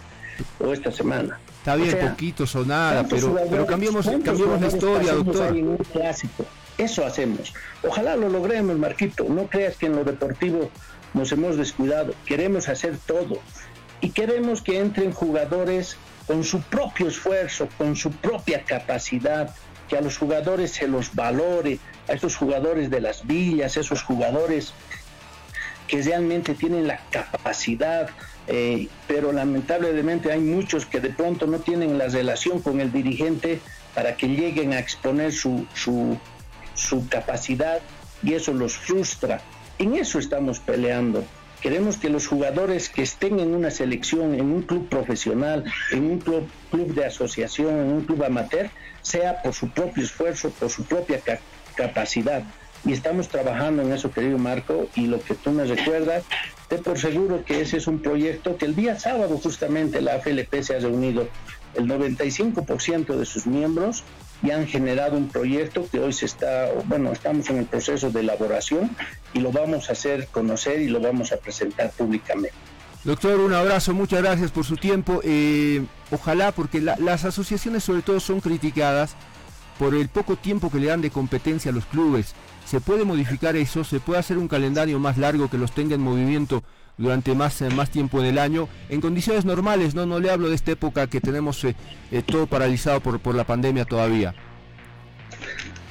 [0.58, 1.38] o esta semana?
[1.58, 5.78] Está bien, poquitos o nada, pero, pero cambiamos, cambiamos la historia, doctor.
[5.92, 6.44] clásico?
[6.78, 7.52] Eso hacemos.
[7.82, 9.24] Ojalá lo logremos, Marquito.
[9.28, 10.70] No creas que en lo deportivo
[11.14, 12.14] nos hemos descuidado.
[12.26, 13.38] Queremos hacer todo.
[14.00, 19.54] Y queremos que entren jugadores con su propio esfuerzo, con su propia capacidad,
[19.88, 24.72] que a los jugadores se los valore, a estos jugadores de las villas, esos jugadores
[25.86, 28.08] que realmente tienen la capacidad,
[28.46, 33.60] eh, pero lamentablemente hay muchos que de pronto no tienen la relación con el dirigente
[33.94, 36.18] para que lleguen a exponer su, su,
[36.74, 37.80] su capacidad
[38.22, 39.40] y eso los frustra.
[39.78, 41.24] En eso estamos peleando.
[41.60, 46.18] Queremos que los jugadores que estén en una selección, en un club profesional, en un
[46.18, 48.68] club, de asociación, en un club amateur,
[49.00, 51.20] sea por su propio esfuerzo, por su propia
[51.76, 52.42] capacidad.
[52.84, 56.24] Y estamos trabajando en eso, querido Marco, y lo que tú me recuerdas,
[56.66, 60.62] te por seguro que ese es un proyecto que el día sábado justamente la AFLP
[60.62, 61.28] se ha reunido.
[61.74, 64.02] El 95% de sus miembros
[64.42, 68.20] y han generado un proyecto que hoy se está, bueno, estamos en el proceso de
[68.20, 68.90] elaboración
[69.32, 72.52] y lo vamos a hacer conocer y lo vamos a presentar públicamente.
[73.04, 75.20] Doctor, un abrazo, muchas gracias por su tiempo.
[75.24, 79.16] Eh, ojalá, porque las asociaciones sobre todo son criticadas
[79.78, 82.34] por el poco tiempo que le dan de competencia a los clubes.
[82.64, 86.00] Se puede modificar eso, se puede hacer un calendario más largo que los tenga en
[86.00, 86.62] movimiento
[87.02, 90.54] durante más, eh, más tiempo del año, en condiciones normales, no, no le hablo de
[90.54, 91.74] esta época que tenemos eh,
[92.12, 94.34] eh, todo paralizado por, por la pandemia todavía.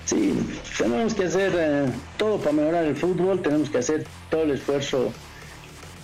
[0.06, 0.34] Sí,
[0.78, 5.14] tenemos que hacer todo para mejorar el fútbol, tenemos que hacer todo el esfuerzo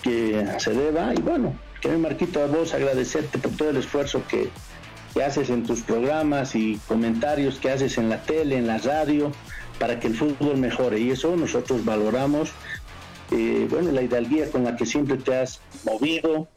[0.04, 4.50] que se deba y bueno, que Marquito a vos agradecerte por todo el esfuerzo que,
[5.14, 9.32] que haces en tus programas y comentarios que haces en la tele, en la radio,
[9.80, 11.00] para que el fútbol mejore.
[11.00, 12.52] Y eso nosotros valoramos.
[13.32, 16.48] Eh, bueno, la hidalguía con la que siempre te has movido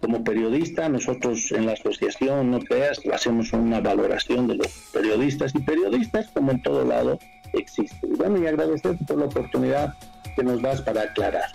[0.00, 0.88] como periodista.
[0.88, 6.52] Nosotros en la asociación No Peas hacemos una valoración de los periodistas y periodistas, como
[6.52, 7.18] en todo lado
[7.52, 8.06] existe.
[8.06, 9.94] Y bueno, y agradecerte por la oportunidad
[10.36, 11.50] que nos das para aclarar.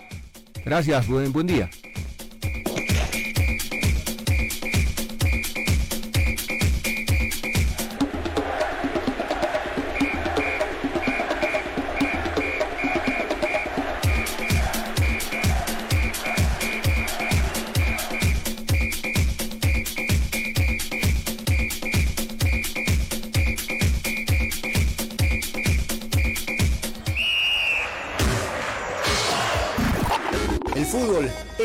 [0.64, 1.70] Gracias, buen, buen día.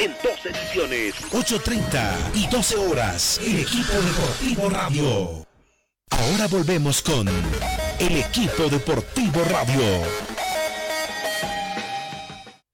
[0.00, 5.46] En dos ediciones, 8.30 y 12 horas, el equipo deportivo radio.
[6.08, 9.82] Ahora volvemos con el equipo deportivo radio.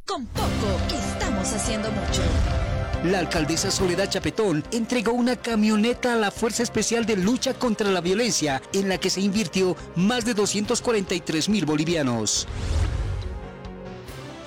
[0.05, 2.23] Con poco estamos haciendo mucho.
[3.03, 8.01] La alcaldesa Soledad Chapetón entregó una camioneta a la Fuerza Especial de Lucha contra la
[8.01, 12.47] Violencia, en la que se invirtió más de 243 mil bolivianos.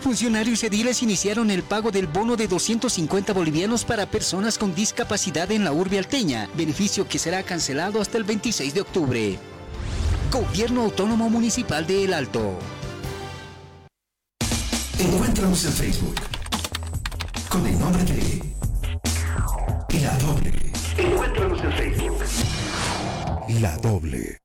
[0.00, 5.64] Funcionarios ediles iniciaron el pago del bono de 250 bolivianos para personas con discapacidad en
[5.64, 9.38] la urbe alteña, beneficio que será cancelado hasta el 26 de octubre.
[10.30, 12.58] Gobierno Autónomo Municipal de El Alto.
[14.98, 16.14] Encuéntranos en Facebook
[17.48, 18.40] con el nombre de
[20.00, 20.72] La Doble.
[20.96, 22.18] Encuéntranos en Facebook.
[23.60, 24.38] La Doble.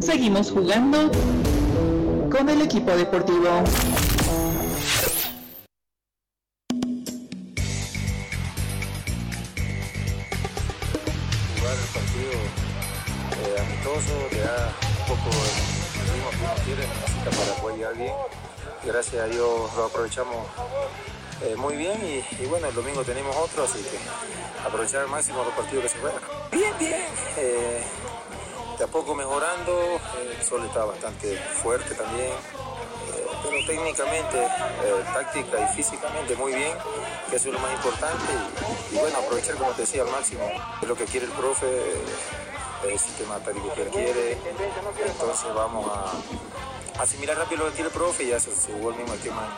[0.00, 1.10] Seguimos jugando
[2.30, 3.62] con el equipo deportivo.
[11.58, 12.32] jugar el partido
[13.42, 15.30] eh, amistoso, le da un poco
[16.00, 18.12] el ritmo que uno quiere, necesita para poder llegar bien.
[18.84, 20.46] Gracias a Dios lo aprovechamos
[21.42, 23.98] eh, muy bien y, y bueno, el domingo tenemos otro, así que
[24.66, 26.20] aprovechar al máximo los partidos que se juegan.
[26.52, 27.02] Bien, bien.
[27.36, 27.82] eh,
[28.78, 35.04] de a poco mejorando, eh, el sol está bastante fuerte también, eh, pero técnicamente, eh,
[35.12, 36.76] táctica y físicamente muy bien,
[37.30, 38.32] que eso es lo más importante.
[38.92, 40.48] Y, bueno, aprovechar, como te decía, al máximo
[40.82, 44.38] es lo que quiere el profe, eh, el sistema táctico que él quiere.
[45.06, 48.96] Entonces vamos a asimilar rápido lo que quiere el profe y ya se, jugó el
[48.96, 49.48] mismo esquema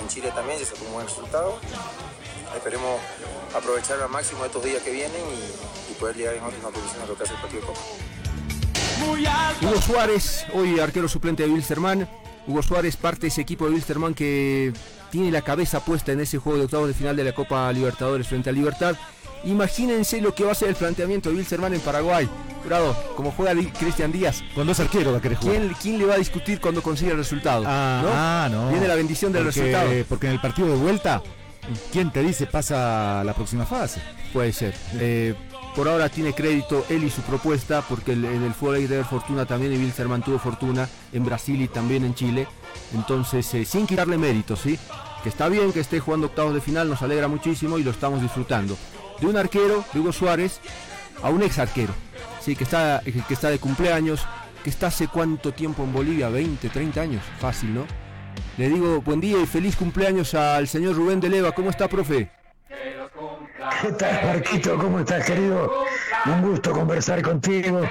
[0.00, 1.58] en Chile también, se sacó un buen resultado.
[2.54, 3.00] Esperemos
[3.54, 7.16] aprovechar al máximo estos días que vienen y, poder llegar en óptima posición a lo
[7.16, 7.62] que hace el partido.
[9.62, 12.08] Hugo Suárez, hoy arquero suplente de Wilstermann.
[12.46, 14.72] Hugo Suárez parte de ese equipo de Wilstermann que
[15.10, 18.28] tiene la cabeza puesta en ese juego de octavos de final de la Copa Libertadores
[18.28, 18.96] frente a Libertad.
[19.44, 22.28] Imagínense lo que va a ser el planteamiento de Wilstermann en Paraguay.
[22.62, 24.42] Jurado, como juega Cristian Díaz.
[24.54, 25.56] Con dos arqueros va a querer jugar.
[25.58, 27.64] ¿Quién, quién le va a discutir cuando consiga el resultado?
[27.66, 28.70] Ah, no.
[28.70, 29.90] Viene la bendición del Porque- resultado.
[30.08, 31.22] Porque en el partido de vuelta,
[31.92, 34.00] ¿quién te dice pasa a la próxima fase?
[34.32, 34.74] Puede ser.
[34.94, 35.34] Eh,
[35.74, 39.04] por ahora tiene crédito él y su propuesta, porque el- en el hay que tener
[39.04, 42.46] fortuna también, y Wilstermann tuvo fortuna en Brasil y también en Chile.
[42.94, 44.78] Entonces, eh, sin quitarle mérito, ¿sí?
[45.22, 48.20] Que está bien que esté jugando octavos de final, nos alegra muchísimo y lo estamos
[48.22, 48.76] disfrutando.
[49.20, 50.60] De un arquero, de Hugo Suárez,
[51.22, 51.92] a un ex arquero,
[52.40, 52.54] ¿sí?
[52.54, 54.20] Que está, que está de cumpleaños,
[54.62, 57.84] que está hace cuánto tiempo en Bolivia, 20, 30 años, fácil, ¿no?
[58.58, 61.52] Le digo buen día y feliz cumpleaños al señor Rubén de Leva.
[61.52, 62.30] ¿Cómo está, profe?
[63.80, 64.78] ¿Qué tal, Marquito?
[64.78, 65.84] ¿Cómo estás, querido?
[66.26, 67.82] Un gusto conversar contigo,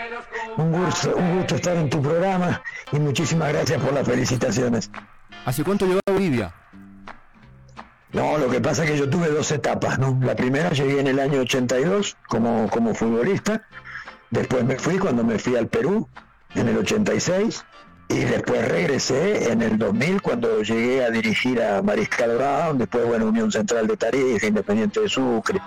[0.57, 2.61] un gusto, un gusto estar en tu programa
[2.91, 4.89] y muchísimas gracias por las felicitaciones.
[5.45, 6.53] ¿Hace cuánto llegó a Bolivia?
[8.11, 10.19] No, lo que pasa es que yo tuve dos etapas, ¿no?
[10.21, 13.63] La primera llegué en el año 82 como, como futbolista
[14.33, 16.09] Después me fui cuando me fui al Perú
[16.55, 17.63] en el 86
[18.13, 23.25] y después regresé en el 2000 cuando llegué a dirigir a Mariscal Brown, después bueno
[23.25, 25.59] Unión Central de Tarija, Independiente de Sucre,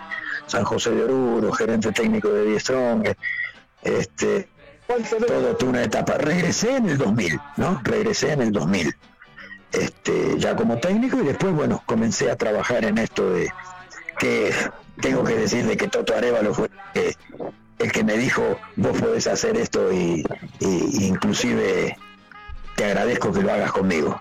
[0.47, 3.05] San José de Oruro, gerente técnico de Diestrong,
[3.83, 4.49] este,
[5.27, 6.19] todo tuvo una etapa.
[6.19, 7.81] Regresé en el 2000, ¿no?
[7.83, 8.95] Regresé en el 2000,
[9.73, 13.51] este, ya como técnico y después bueno comencé a trabajar en esto de
[14.19, 14.53] que
[15.01, 16.71] tengo que decirle que Toto Arevalo fue
[17.79, 20.25] el que me dijo vos podés hacer esto y,
[20.61, 21.97] y inclusive
[22.77, 24.21] te agradezco que lo hagas conmigo.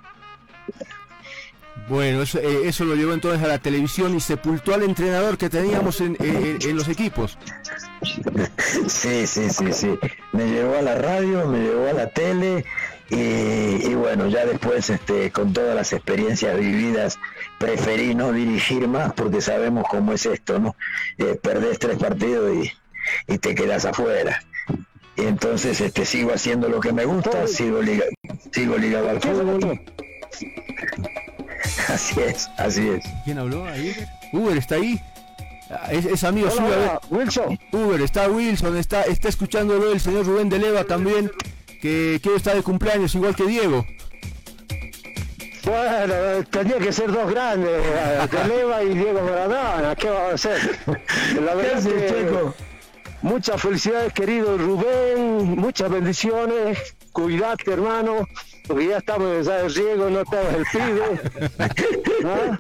[1.88, 5.50] Bueno, eso, eh, eso lo llevó entonces a la televisión y sepultó al entrenador que
[5.50, 7.38] teníamos en, en- en los equipos.
[8.88, 10.00] Sí, sí, sí, sí.
[10.32, 12.66] Me llevó a la radio, me llevó a la tele
[13.10, 13.16] y,
[13.88, 17.20] y bueno, ya después este, con todas las experiencias vividas
[17.60, 20.76] preferí no dirigir más porque sabemos cómo es esto, ¿no?
[21.20, 22.72] Eh, perdés tres partidos y,
[23.32, 24.42] y te quedas afuera.
[25.18, 27.80] Y entonces este, sigo haciendo lo que me gusta, sigo,
[28.52, 29.80] sigo ligado al fútbol.
[31.88, 33.04] Así es, así es.
[33.24, 33.96] ¿Quién habló ahí?
[34.34, 35.00] Uber está ahí.
[35.70, 36.76] Ah, Es, es amigo Hola, suyo.
[36.78, 37.60] hola, Wilson.
[37.72, 41.32] Uber, está Wilson, está, está escuchándolo el señor Rubén de Leva también,
[41.82, 43.86] que, que hoy está de cumpleaños, igual que Diego.
[45.64, 47.72] Bueno, tenía que ser dos grandes,
[48.32, 50.80] de Leva y Diego Maradona, ¿qué vamos a hacer?
[51.44, 52.54] La verdad haces, que Checo?
[53.24, 58.28] muchas felicidades querido Rubén, muchas bendiciones, cuidate hermano,
[58.68, 61.70] porque ya estamos ya de riego, no estamos el pibe.
[62.26, 62.60] ¿Ah?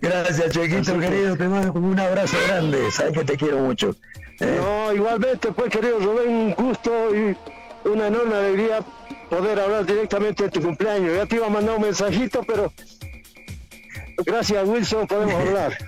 [0.00, 3.94] Gracias, Chequito querido, te mando un abrazo grande, sabes que te quiero mucho.
[4.40, 7.36] No, igualmente, pues querido Rubén, un gusto y
[7.88, 8.80] una enorme alegría
[9.28, 11.14] poder hablar directamente de tu cumpleaños.
[11.14, 12.72] Ya te iba a mandar un mensajito, pero
[14.26, 15.78] gracias Wilson podemos hablar.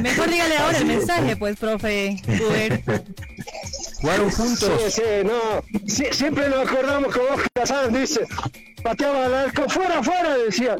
[0.00, 2.16] Mejor dígale ahora el mensaje, pues, profe.
[4.00, 4.70] ¿Jugaron juntos?
[4.86, 5.62] Sí, sí, no.
[5.86, 8.26] Sí, siempre nos acordamos que vos Casán dice,
[8.82, 10.76] pateaba al arco, fuera, fuera, decía.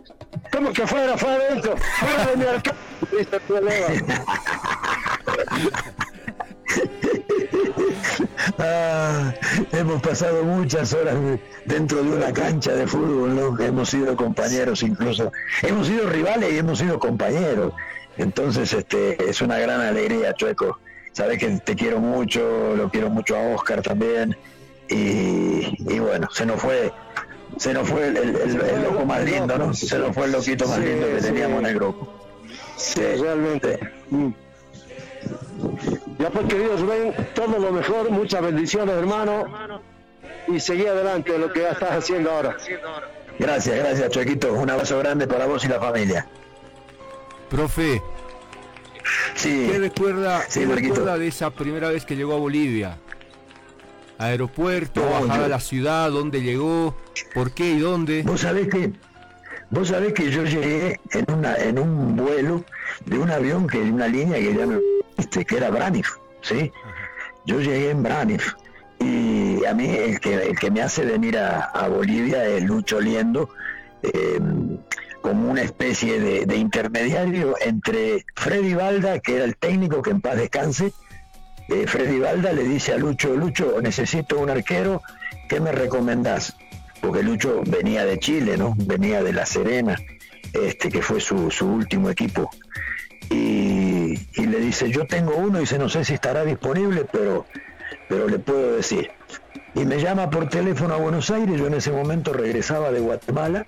[0.53, 1.77] ¿Cómo que fuera, fuera adentro?
[1.77, 2.71] Fuera de mi arco.
[8.59, 9.35] Ah,
[9.73, 11.17] hemos pasado muchas horas
[11.65, 13.59] dentro de una cancha de fútbol, ¿no?
[13.61, 15.33] Hemos sido compañeros incluso.
[15.63, 17.73] Hemos sido rivales y hemos sido compañeros.
[18.19, 20.79] Entonces, este, es una gran alegría, Chueco.
[21.13, 24.37] Sabes que te quiero mucho, lo quiero mucho a Oscar también.
[24.89, 26.93] Y, y bueno, se nos fue,
[27.57, 29.75] se nos fue el, el- el- el loco más lindo, ¿no?
[29.75, 32.13] Se nos fue el loquito más lindo que teníamos en el grupo.
[32.77, 33.79] Sí, realmente.
[36.19, 39.47] Ya pues querido Rubén, todo lo mejor, muchas bendiciones hermano
[40.49, 42.57] y seguí adelante lo que ya estás haciendo ahora.
[43.39, 44.53] Gracias, gracias, Chuequito.
[44.55, 46.27] Un abrazo grande para vos y la familia.
[47.49, 48.03] Profe,
[49.35, 49.69] Sí.
[49.71, 50.95] ¿qué recuerda, Sí, qué Marquito.
[50.95, 52.99] recuerda de esa primera vez que llegó a Bolivia?
[54.19, 56.97] Aeropuerto, No, bajada yo- a la ciudad, dónde llegó,
[57.35, 58.23] por qué y dónde.
[58.23, 58.93] Vos sabés que
[59.71, 62.65] vos sabés que yo llegué en una en un vuelo
[63.05, 64.81] de un avión que una línea que ya no
[65.17, 66.09] existe, que era Braniff,
[66.41, 66.73] ¿sí?
[67.45, 68.55] Yo llegué en Braniff
[69.01, 73.01] y a mí el que el que me hace venir a, a Bolivia es Lucho
[73.01, 73.51] Liendo
[74.03, 74.41] eh,
[75.27, 80.37] como una especie de, intermediario entre Freddy Balda, que era el técnico que en paz
[80.37, 80.93] descanse,
[81.69, 85.03] eh, Freddy Balda le dice a Lucho, Lucho, necesito un arquero,
[85.49, 86.57] ¿qué me recomendás?
[87.01, 88.77] Porque Lucho venía de Chile, ¿no?
[88.79, 89.97] Venía de La Serena,
[90.53, 92.49] este que fue su, su último equipo.
[93.29, 97.47] Y, y le dice, yo tengo uno, y dice, no sé si estará disponible, pero,
[98.09, 99.11] pero le puedo decir.
[99.75, 103.67] Y me llama por teléfono a Buenos Aires, yo en ese momento regresaba de Guatemala,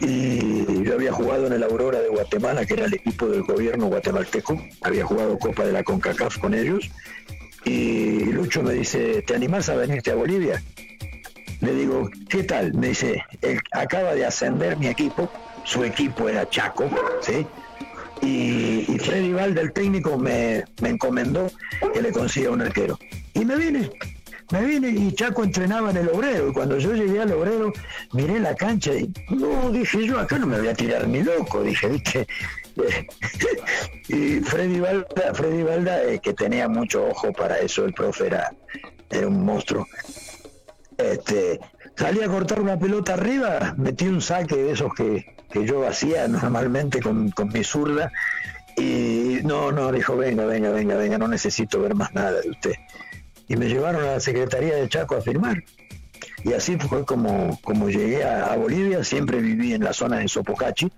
[0.00, 3.86] y yo había jugado en el Aurora de Guatemala, que era el equipo del gobierno
[3.86, 6.90] guatemalteco, había jugado Copa de la CONCACAF con ellos,
[7.64, 10.62] y Lucho me dice, ¿te animás a venirte a Bolivia?
[11.60, 12.74] Le digo, ¿qué tal?
[12.74, 15.30] Me dice, "El- acaba de ascender mi equipo,
[15.64, 17.46] su equipo era Chaco, ¿sí?
[18.20, 21.48] Y, y Freddy Valda, el técnico, me, me encomendó
[21.94, 22.98] que le consiga un arquero.
[23.34, 23.90] Y me vine,
[24.50, 26.48] me vine y Chaco entrenaba en el obrero.
[26.48, 27.72] Y cuando yo llegué al obrero,
[28.12, 31.62] miré la cancha y no, dije yo, acá no me voy a tirar ni loco,
[31.62, 32.26] dije, viste.
[34.08, 38.52] y Freddy Valda, Freddy Valda eh, que tenía mucho ojo para eso, el profe era,
[39.26, 39.86] un monstruo.
[40.96, 41.60] Este,
[41.96, 46.26] salí a cortar una pelota arriba, metí un saque de esos que, que yo hacía
[46.28, 48.10] normalmente con, con mi zurda
[48.76, 52.72] y no, no, dijo, venga, venga, venga, venga, no necesito ver más nada de usted.
[53.48, 55.62] Y me llevaron a la Secretaría de Chaco a firmar.
[56.44, 60.90] Y así fue como, como llegué a, Bolivia, siempre viví en la zona de Sopocachi,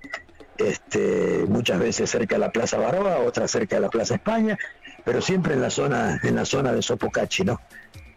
[0.58, 4.58] este, muchas veces cerca de la Plaza Baroa, otras cerca de la Plaza España,
[5.04, 7.60] pero siempre en la zona, en la zona de Sopocachi, ¿no?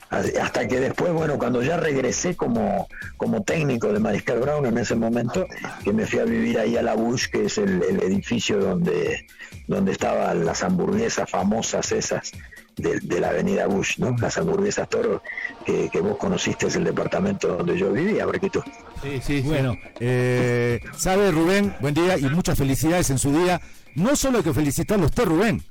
[0.10, 4.96] hasta que después, bueno, cuando ya regresé como, como técnico de Mariscal Brown en ese
[4.96, 5.46] momento,
[5.84, 9.28] que me fui a vivir ahí a la Bush, que es el, edificio donde,
[9.68, 12.32] donde estaban las hamburguesas famosas esas
[12.78, 14.16] de, la avenida Bush, ¿no?
[14.20, 15.22] Las hamburguesas Toro,
[15.66, 18.64] que, vos conociste, es el departamento donde yo vivía, Barquito.
[19.02, 23.62] Sí, sí, bueno, eh, sabe Rubén, buen día y muchas felicidades en su día.
[23.96, 25.64] No solo hay que felicitarlo a usted, Rubén,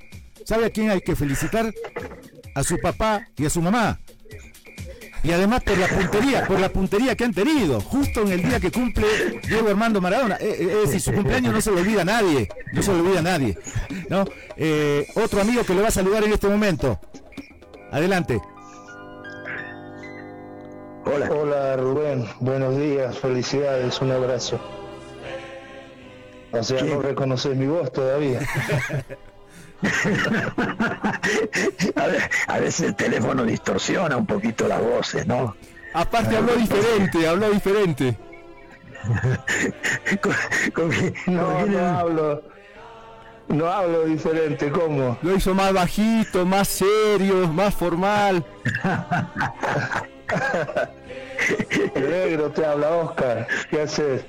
[0.45, 1.73] ¿sabe a quién hay que felicitar?
[2.55, 3.99] A su papá y a su mamá
[5.27, 8.61] y además por la puntería, por la puntería que han tenido, justo en el día
[8.61, 9.05] que cumple
[9.45, 10.37] Diego Armando Maradona.
[10.39, 12.99] Eh, eh, es decir, su cumpleaños no se lo olvida a nadie, no se lo
[12.99, 13.57] olvida a nadie.
[14.07, 14.23] ¿no?
[14.55, 16.97] Eh, otro amigo que le va a saludar en este momento.
[17.91, 18.41] Adelante.
[21.05, 21.29] Hola.
[21.29, 24.61] Hola Rubén, buenos días, felicidades, un abrazo.
[26.53, 28.39] O sea, no reconoces mi voz todavía.
[32.47, 35.55] a, veces el teléfono distorsiona un poquito las voces, ¿no?
[35.93, 38.17] Aparte habló diferente, habló diferente.
[41.27, 42.43] no, no hablo.
[43.49, 45.17] No hablo diferente, ¿cómo?
[45.21, 48.45] Lo hizo más bajito, más serio, más formal.
[51.95, 54.25] negro te habla Oscar, ¿qué haces?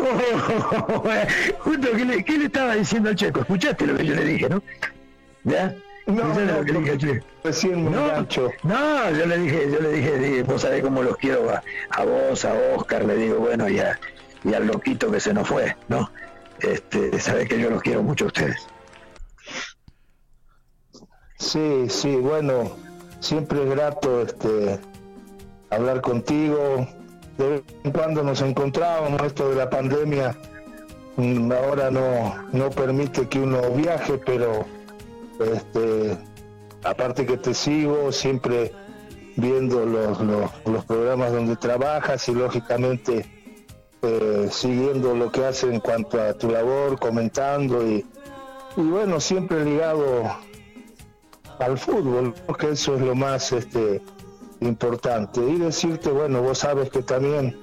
[1.60, 3.40] justo, ¿qué le, ¿qué le, estaba diciendo al checo?
[3.40, 4.62] ¿Escuchaste lo que yo le dije, no?
[5.44, 5.74] ¿Ya?
[6.06, 7.22] No, no, lo que le dije?
[7.44, 8.26] Recién no,
[8.62, 12.44] no, yo le dije, yo le dije, vos sabés cómo los quiero a, a, vos,
[12.44, 13.98] a Oscar, le digo, bueno, y, a,
[14.44, 16.10] y al loquito que se nos fue, ¿no?
[16.60, 18.66] Este, sabés que yo los quiero mucho a ustedes.
[21.38, 22.76] Sí, sí, bueno,
[23.20, 24.78] siempre es grato este
[25.70, 26.86] hablar contigo,
[27.40, 30.36] de vez en cuando nos encontrábamos, esto de la pandemia
[31.16, 34.66] mm, ahora no, no permite que uno viaje, pero
[35.40, 36.18] este,
[36.84, 38.72] aparte que te sigo, siempre
[39.36, 40.20] viendo los,
[40.66, 43.24] los, programas donde trabajas y lógicamente
[44.02, 48.04] eh, siguiendo lo que haces en cuanto a tu labor, comentando y,
[48.76, 50.30] y bueno, siempre ligado
[51.58, 54.02] al fútbol, porque eso es lo más este,
[54.60, 55.40] importante.
[55.40, 57.58] Y decirte, bueno, vos sabes que también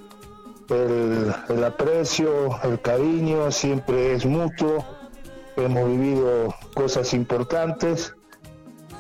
[0.69, 4.85] el, aprecio, el cariño siempre es mutuo,
[5.55, 8.13] hemos vivido cosas importantes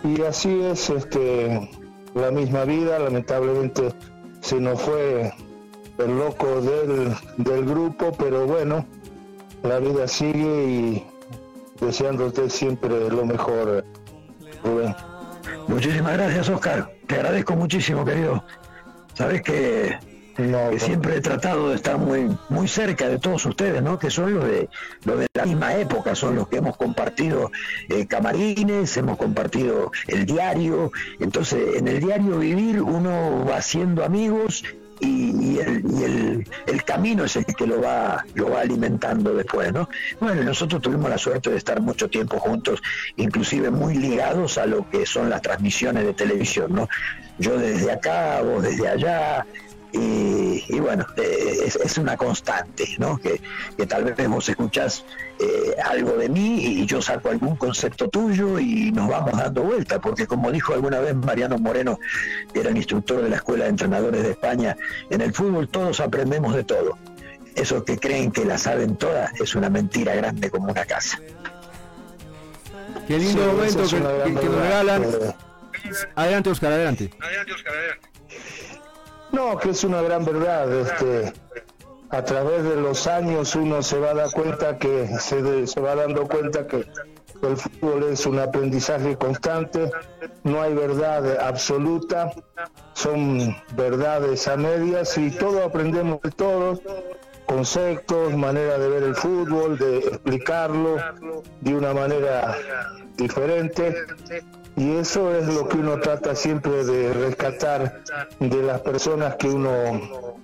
[0.03, 1.69] y así es este
[2.13, 3.93] la misma vida, lamentablemente
[4.41, 5.31] se nos fue
[5.97, 8.85] el loco del, del grupo, pero bueno,
[9.63, 11.07] la vida sigue y
[11.79, 13.83] deseándote siempre lo mejor.
[15.67, 16.96] Muchísimas gracias, Oscar.
[17.07, 18.43] Te agradezco muchísimo, querido.
[19.13, 19.97] Sabes que,
[20.77, 23.97] siempre he tratado de estar muy muy cerca de todos ustedes, ¿no?
[23.97, 24.69] Que son los de
[25.03, 27.49] los de la misma época, son los que hemos compartido
[27.89, 30.91] eh, camarines, hemos compartido el diario.
[31.19, 34.63] Entonces, en el diario vivir uno va haciendo amigos
[34.99, 39.89] y, el, el, camino es el que lo va, lo va alimentando después, ¿no?
[40.19, 42.81] Bueno, nosotros tuvimos la suerte de estar mucho tiempo juntos,
[43.15, 46.87] inclusive muy ligados a lo que son las transmisiones de televisión, ¿no?
[47.37, 49.45] Yo desde acá, vos desde allá,
[49.93, 53.17] y, bueno, eh, es, una constante, ¿no?
[53.17, 53.39] Que,
[53.87, 55.05] tal vez vos escuchás
[55.39, 59.99] eh, algo de mí y yo saco algún concepto tuyo y nos vamos dando vuelta,
[59.99, 61.99] porque como dijo alguna vez Mariano Moreno,
[62.53, 64.75] que era el instructor de la Escuela de Entrenadores de España,
[65.09, 66.97] en el fútbol todos aprendemos de todo.
[67.55, 71.19] Esos que creen que la saben todas es una mentira grande como una casa.
[73.07, 75.03] Qué lindo momento que, nos regalan.
[76.15, 77.09] Adelante, Oscar, adelante.
[77.19, 78.16] Adelante, Oscar, adelante.
[79.31, 80.71] No, que es una gran verdad.
[80.73, 81.33] Este,
[82.09, 85.95] a través de los años uno se va a dar cuenta que se, se va
[85.95, 86.85] dando cuenta que
[87.41, 89.91] el fútbol es un aprendizaje constante,
[90.43, 92.31] no hay verdad absoluta,
[92.93, 96.79] son verdades a medias y todo aprendemos de todos,
[97.45, 100.97] conceptos, manera de ver el fútbol, de explicarlo
[101.61, 102.57] de una manera
[103.17, 103.95] diferente
[104.77, 108.03] y eso es lo que uno trata siempre de rescatar
[108.39, 110.37] de las personas que uno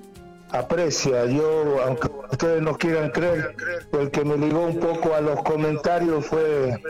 [0.50, 1.26] aprecia.
[1.26, 3.56] Yo, aunque ustedes no quieran creer,
[3.92, 6.82] el que me ligó un poco a los comentarios fue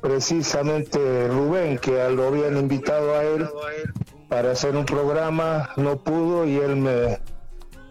[0.00, 3.48] precisamente Rubén, que lo habían invitado a él
[4.28, 7.20] para hacer un programa, no pudo y él me,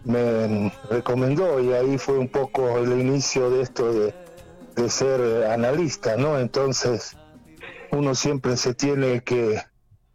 [0.03, 4.13] me recomendó y ahí fue un poco el inicio de esto de,
[4.75, 6.37] de ser analista, ¿no?
[6.39, 7.15] Entonces,
[7.91, 9.61] uno siempre se tiene que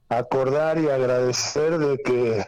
[0.09, 2.47] acordar y agradecer de que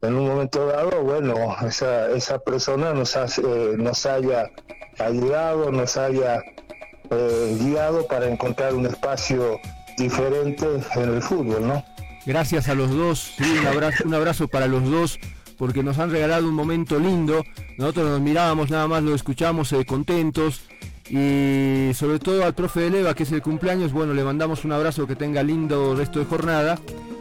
[0.00, 3.42] en un momento dado, bueno, esa, esa persona nos, hace,
[3.76, 4.50] nos haya
[4.98, 6.40] ayudado, nos haya
[7.10, 9.58] eh, guiado para encontrar un espacio
[9.96, 11.84] diferente en el fútbol, ¿no?
[12.26, 13.34] Gracias a los dos,
[14.04, 15.18] un, abrazo, para los dos,
[15.56, 17.42] porque nos han regalado un momento lindo.
[17.78, 20.62] Nosotros nos mirábamos nada más, lo escuchamos eh, contentos.
[21.10, 24.72] Y sobre todo al profe de Leva, que es el cumpleaños, bueno, le mandamos un
[24.72, 26.78] abrazo, que tenga lindo resto de jornada.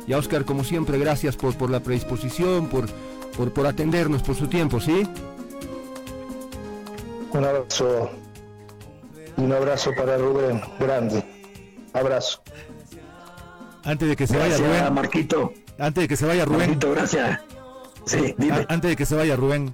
[0.07, 2.85] Y a Oscar, como siempre, gracias por, por la predisposición, por,
[3.35, 5.07] por, por atendernos, por su tiempo, ¿sí?
[7.31, 8.11] Un abrazo.
[9.37, 11.23] Un abrazo para Rubén, grande.
[11.93, 12.41] Abrazo.
[13.83, 14.93] Antes de que se vaya Rubén.
[14.93, 15.53] Marquito.
[15.77, 16.59] Antes de que se vaya Rubén.
[16.71, 17.39] Marquito, gracias.
[18.05, 18.65] Sí, dime.
[18.67, 19.73] Antes de que se vaya Rubén.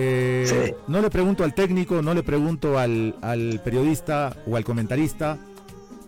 [0.00, 5.38] Eh, no le pregunto al técnico, no le pregunto al, al periodista o al comentarista.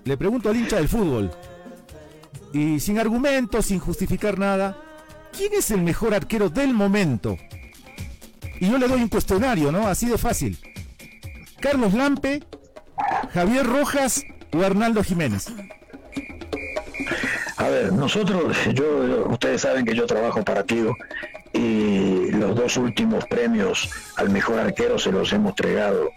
[0.04, 1.32] Le pregunto al hincha del fútbol.
[2.52, 4.76] Y sin argumentos, sin justificar nada.
[5.36, 7.36] ¿Quién es el mejor arquero del momento?
[8.60, 9.88] Y yo le doy un cuestionario, ¿no?
[9.88, 10.56] Así de fácil.
[11.60, 12.44] Carlos Lampe,
[13.32, 14.22] Javier Rojas
[14.52, 15.48] o Arnaldo Jiménez.
[17.56, 20.96] A ver, nosotros, yo, ustedes saben que yo trabajo para Tigo
[21.52, 21.99] y
[22.50, 26.10] los dos últimos premios al mejor arquero se los hemos entregado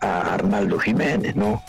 [0.00, 1.64] a Arnaldo Jiménez, ¿no?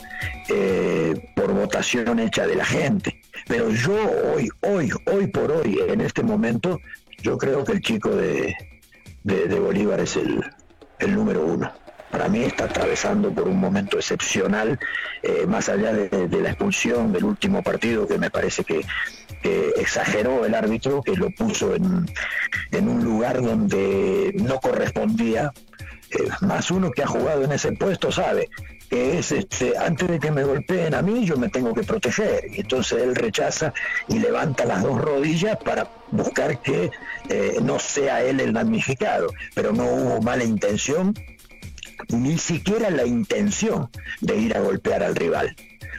[0.47, 3.19] Eh, por votación hecha de la gente.
[3.47, 3.95] Pero yo
[4.33, 6.79] hoy, hoy, hoy por hoy, en este momento,
[7.23, 8.55] yo creo que el chico de,
[9.23, 10.43] de, Bolívar es el,
[10.99, 11.71] el número uno
[12.11, 14.77] para mí está atravesando por un momento excepcional,
[15.23, 18.81] eh, más allá de, la expulsión del último partido, que me parece que,
[19.77, 22.05] exageró el árbitro, que lo puso en,
[22.71, 25.51] en un lugar donde no correspondía.
[26.11, 28.49] Eh, más uno que ha jugado en ese puesto sabe
[28.89, 32.43] que es este, antes de que me golpeen a mí yo me tengo que proteger
[32.51, 33.73] y entonces él rechaza
[34.09, 36.91] y levanta las dos rodillas para buscar que
[37.29, 41.13] eh, no sea él el damnificado pero no hubo mala intención
[42.09, 45.55] ni siquiera la intención de ir a golpear al rival.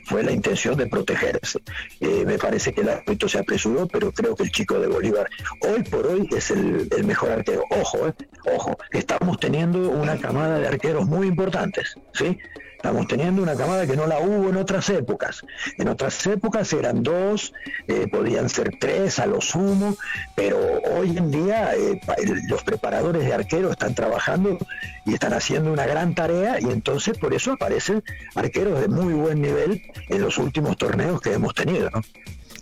[0.07, 1.61] Fue la intención de protegerse.
[2.01, 5.29] Eh, me parece que el árbitro se apresuró, pero creo que el chico de Bolívar
[5.61, 7.65] hoy por hoy es el, mejor arquero.
[7.71, 8.15] Ojo, eh,
[8.55, 12.39] ojo, estamos teniendo una camada de arqueros muy importantes, ¿sí?
[12.83, 15.45] Estamos teniendo una camada que no la hubo en otras épocas.
[15.79, 17.55] En otras épocas eran dos,
[17.87, 19.97] eh, podían ser tres a lo sumo,
[20.35, 20.59] pero
[20.97, 22.01] hoy en día eh,
[22.49, 24.59] los preparadores de arqueros están trabajando
[25.07, 28.03] y están haciendo una gran tarea y entonces por eso aparecen
[28.35, 31.89] arqueros de muy buen nivel en los últimos torneos que hemos tenido.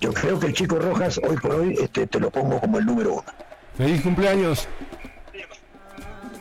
[0.00, 2.84] Yo creo que el chico Rojas hoy por hoy este, te lo pongo como el
[2.84, 3.24] número uno.
[3.78, 4.68] Feliz cumpleaños.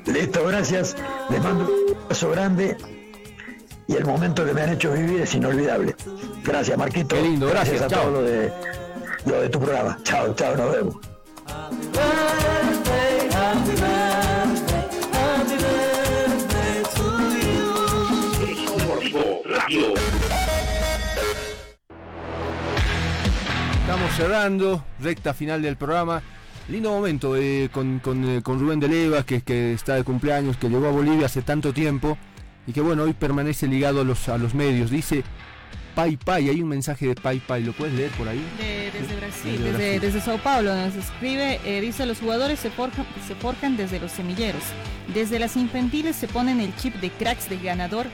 [0.05, 0.97] Listo, gracias.
[1.29, 2.75] Les mando un beso grande
[3.89, 5.95] y el momento que me han hecho vivir es inolvidable.
[6.43, 7.15] Gracias, Marquito.
[7.15, 7.81] Qué lindo, gracias.
[7.81, 8.53] a todo lo de,
[9.25, 9.97] lo de tu programa.
[10.03, 10.95] Chao, chao, nos vemos.
[23.81, 26.21] Estamos cerrando, recta final del programa.
[26.67, 30.57] Lindo momento eh, con, con, eh, con, Rubén de Leva, que, que está de cumpleaños,
[30.57, 32.19] que llegó a Bolivia hace tanto tiempo
[32.67, 34.91] y que bueno, hoy permanece ligado a los, a los medios.
[34.91, 35.23] Dice
[35.95, 38.43] Pai Pai, hay un mensaje de Pai Pai, ¿lo puedes leer por ahí?
[38.57, 43.77] desde Brasil, desde, Sao Paulo nos escribe, eh, dice los jugadores se forjan, se forjan
[43.77, 44.63] desde los semilleros.
[45.13, 48.07] Desde las infantiles se ponen el chip de cracks de ganador,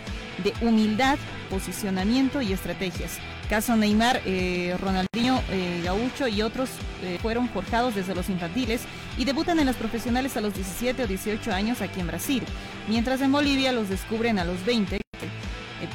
[0.43, 1.17] de humildad,
[1.49, 3.19] posicionamiento y estrategias.
[3.49, 6.69] Caso Neymar, eh, Ronaldinho, eh, Gaucho y otros
[7.03, 8.81] eh, fueron forjados desde los infantiles
[9.17, 12.43] y debutan en las profesionales a los 17 o 18 años aquí en Brasil.
[12.87, 14.99] Mientras en Bolivia los descubren a los 20,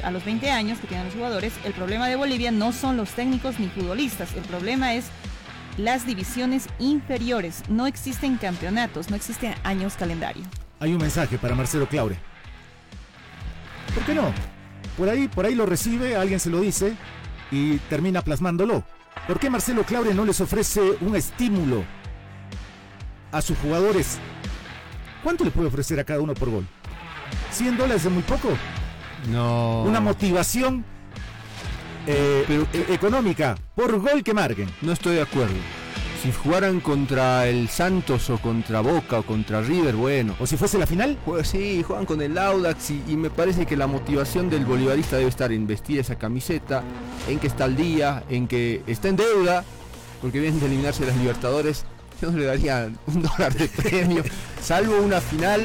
[0.03, 1.53] a los 20 años que tienen los jugadores.
[1.64, 5.07] El problema de Bolivia no son los técnicos ni futbolistas, el problema es
[5.77, 7.62] las divisiones inferiores.
[7.68, 10.43] No existen campeonatos, no existen años calendario.
[10.79, 12.16] Hay un mensaje para Marcelo Claure.
[13.95, 14.33] ¿Por qué no?
[14.97, 16.95] Por ahí, por ahí lo recibe, alguien se lo dice,
[17.51, 18.85] y termina plasmándolo.
[19.27, 21.85] ¿Por qué Marcelo Claure no les ofrece un estímulo
[23.33, 24.18] a sus jugadores?
[25.22, 26.66] ¿Cuánto le puede ofrecer a cada uno por gol?
[27.53, 28.49] ¿100 dólares es muy poco?
[29.31, 29.83] No.
[29.83, 30.85] Una motivación
[32.07, 34.68] eh, Pero, eh, económica por gol que marquen.
[34.83, 35.57] No estoy de acuerdo
[36.22, 40.37] si jugaran contra el Santos o contra Boca o contra River, bueno.
[40.39, 41.16] ¿O si fuese la final?
[41.24, 45.31] Pues sí, juegan con el Audax y, me parece que la motivación del bolivarista debe
[45.31, 46.83] estar en vestir esa camiseta,
[47.26, 49.64] en que está al día, en que está en deuda,
[50.20, 51.87] porque vienen de eliminarse las Libertadores.
[52.21, 54.23] Yo no le daría un dólar de premio,
[54.62, 55.62] salvo una final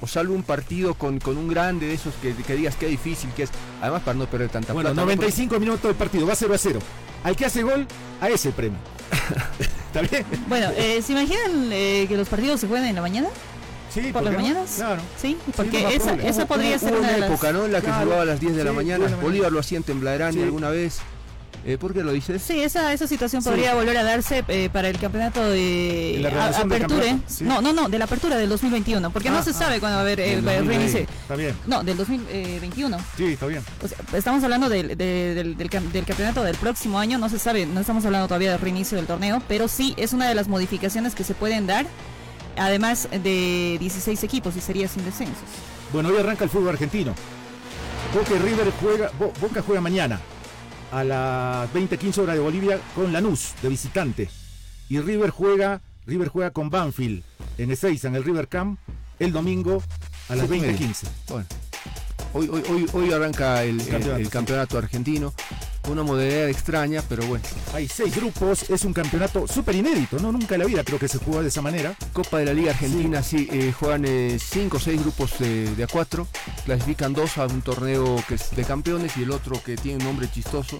[0.00, 3.30] o salvo un partido con, con un grande de esos que, que digas que difícil
[3.32, 3.50] que es,
[3.82, 5.00] además para no perder tanta bueno, plata.
[5.02, 6.78] 95 minutos del partido, va 0 a 0.
[7.24, 7.86] Al que hace gol,
[8.20, 8.78] a ese premio.
[9.88, 10.24] ¿Está bien?
[10.48, 13.28] Bueno, eh, ¿se imaginan eh, que los partidos se juegan en la mañana?
[13.92, 14.42] Sí, ¿Por las qué no?
[14.48, 14.74] mañanas?
[14.76, 15.00] Claro.
[15.20, 17.30] Sí, Sí, porque no esa, esa podría ser Hubo una una de las...
[17.30, 17.64] época, ¿no?
[17.64, 18.04] En la que Claro.
[18.04, 18.98] jugaba a las 10 de la Sí, mañana.
[18.98, 19.22] 10 de la mañana.
[19.22, 20.42] Bolívar lo hacía en Tembladerani Sí.
[20.42, 20.98] alguna vez.
[21.68, 22.40] Eh, ¿Por qué lo dices?
[22.40, 23.48] Sí, esa, esa situación Sí.
[23.50, 27.18] podría volver a darse eh, para el campeonato de la a- apertura.
[27.26, 27.44] sí.
[27.44, 29.52] No, no, no, de la apertura del 2021, porque no Ah, se ah.
[29.52, 30.68] sabe cuándo va a haber 2020.
[30.68, 31.00] reinicio.
[31.00, 31.54] Está bien.
[31.66, 32.96] No, del 2021.
[33.18, 33.62] Sí, está bien.
[33.82, 37.28] O sea, estamos hablando del, de- del, del cam- del campeonato del próximo año, no
[37.28, 40.34] se sabe, no estamos hablando todavía del reinicio del torneo, pero sí es una de
[40.34, 41.84] las modificaciones que se pueden dar,
[42.56, 45.36] además de 16 equipos y sería sin descensos.
[45.92, 47.14] Bueno, hoy arranca el fútbol argentino.
[48.14, 50.18] Boca y River juega, Bo- Boca juega mañana
[50.92, 54.28] a las 20:15 horas de Bolivia con Lanús de visitante.
[54.88, 57.22] Y River juega, River juega con Banfield
[57.58, 58.78] en Ezeiza, en el River Camp,
[59.18, 59.82] el domingo
[60.28, 60.78] a las Siete y media.
[60.78, 61.08] 20:15.
[61.28, 61.46] Bueno,
[62.34, 64.84] hoy, hoy, hoy, hoy arranca el, el- el Campeonato, sí.
[64.84, 65.32] argentino.
[65.88, 67.42] Una modalidad extraña, pero bueno.
[67.72, 70.30] Hay seis grupos, es un campeonato súper inédito, ¿no?
[70.32, 71.94] Nunca en la vida creo que se jugó de esa manera.
[72.12, 74.04] Copa de la Liga Argentina, sí, eh, juegan
[74.38, 76.26] 5 o 6 grupos de, de a 4.
[76.66, 80.04] Clasifican dos a un torneo que es de campeones y el otro que tiene un
[80.04, 80.78] nombre chistoso.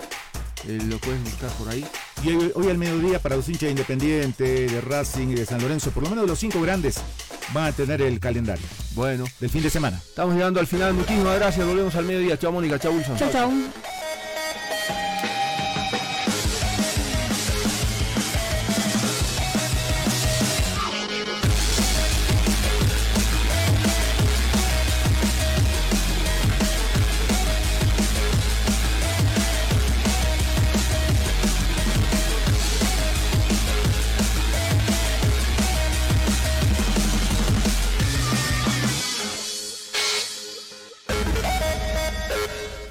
[0.67, 1.87] Eh, lo puedes buscar por ahí.
[2.25, 5.61] Y hoy, hoy al mediodía para los hinchas de Independiente, de Racing y de San
[5.63, 6.97] Lorenzo, por lo menos de los cinco grandes,
[7.53, 10.01] van a tener el calendario Bueno, del fin de semana.
[10.09, 10.95] estamos llegando al final.
[10.95, 11.67] Muchísimas gracias.
[11.67, 12.39] Volvemos al mediodía.
[12.39, 12.79] Chao, Mónica.
[12.79, 13.17] Chao, Wilson.
[13.19, 13.53] Chau, chau.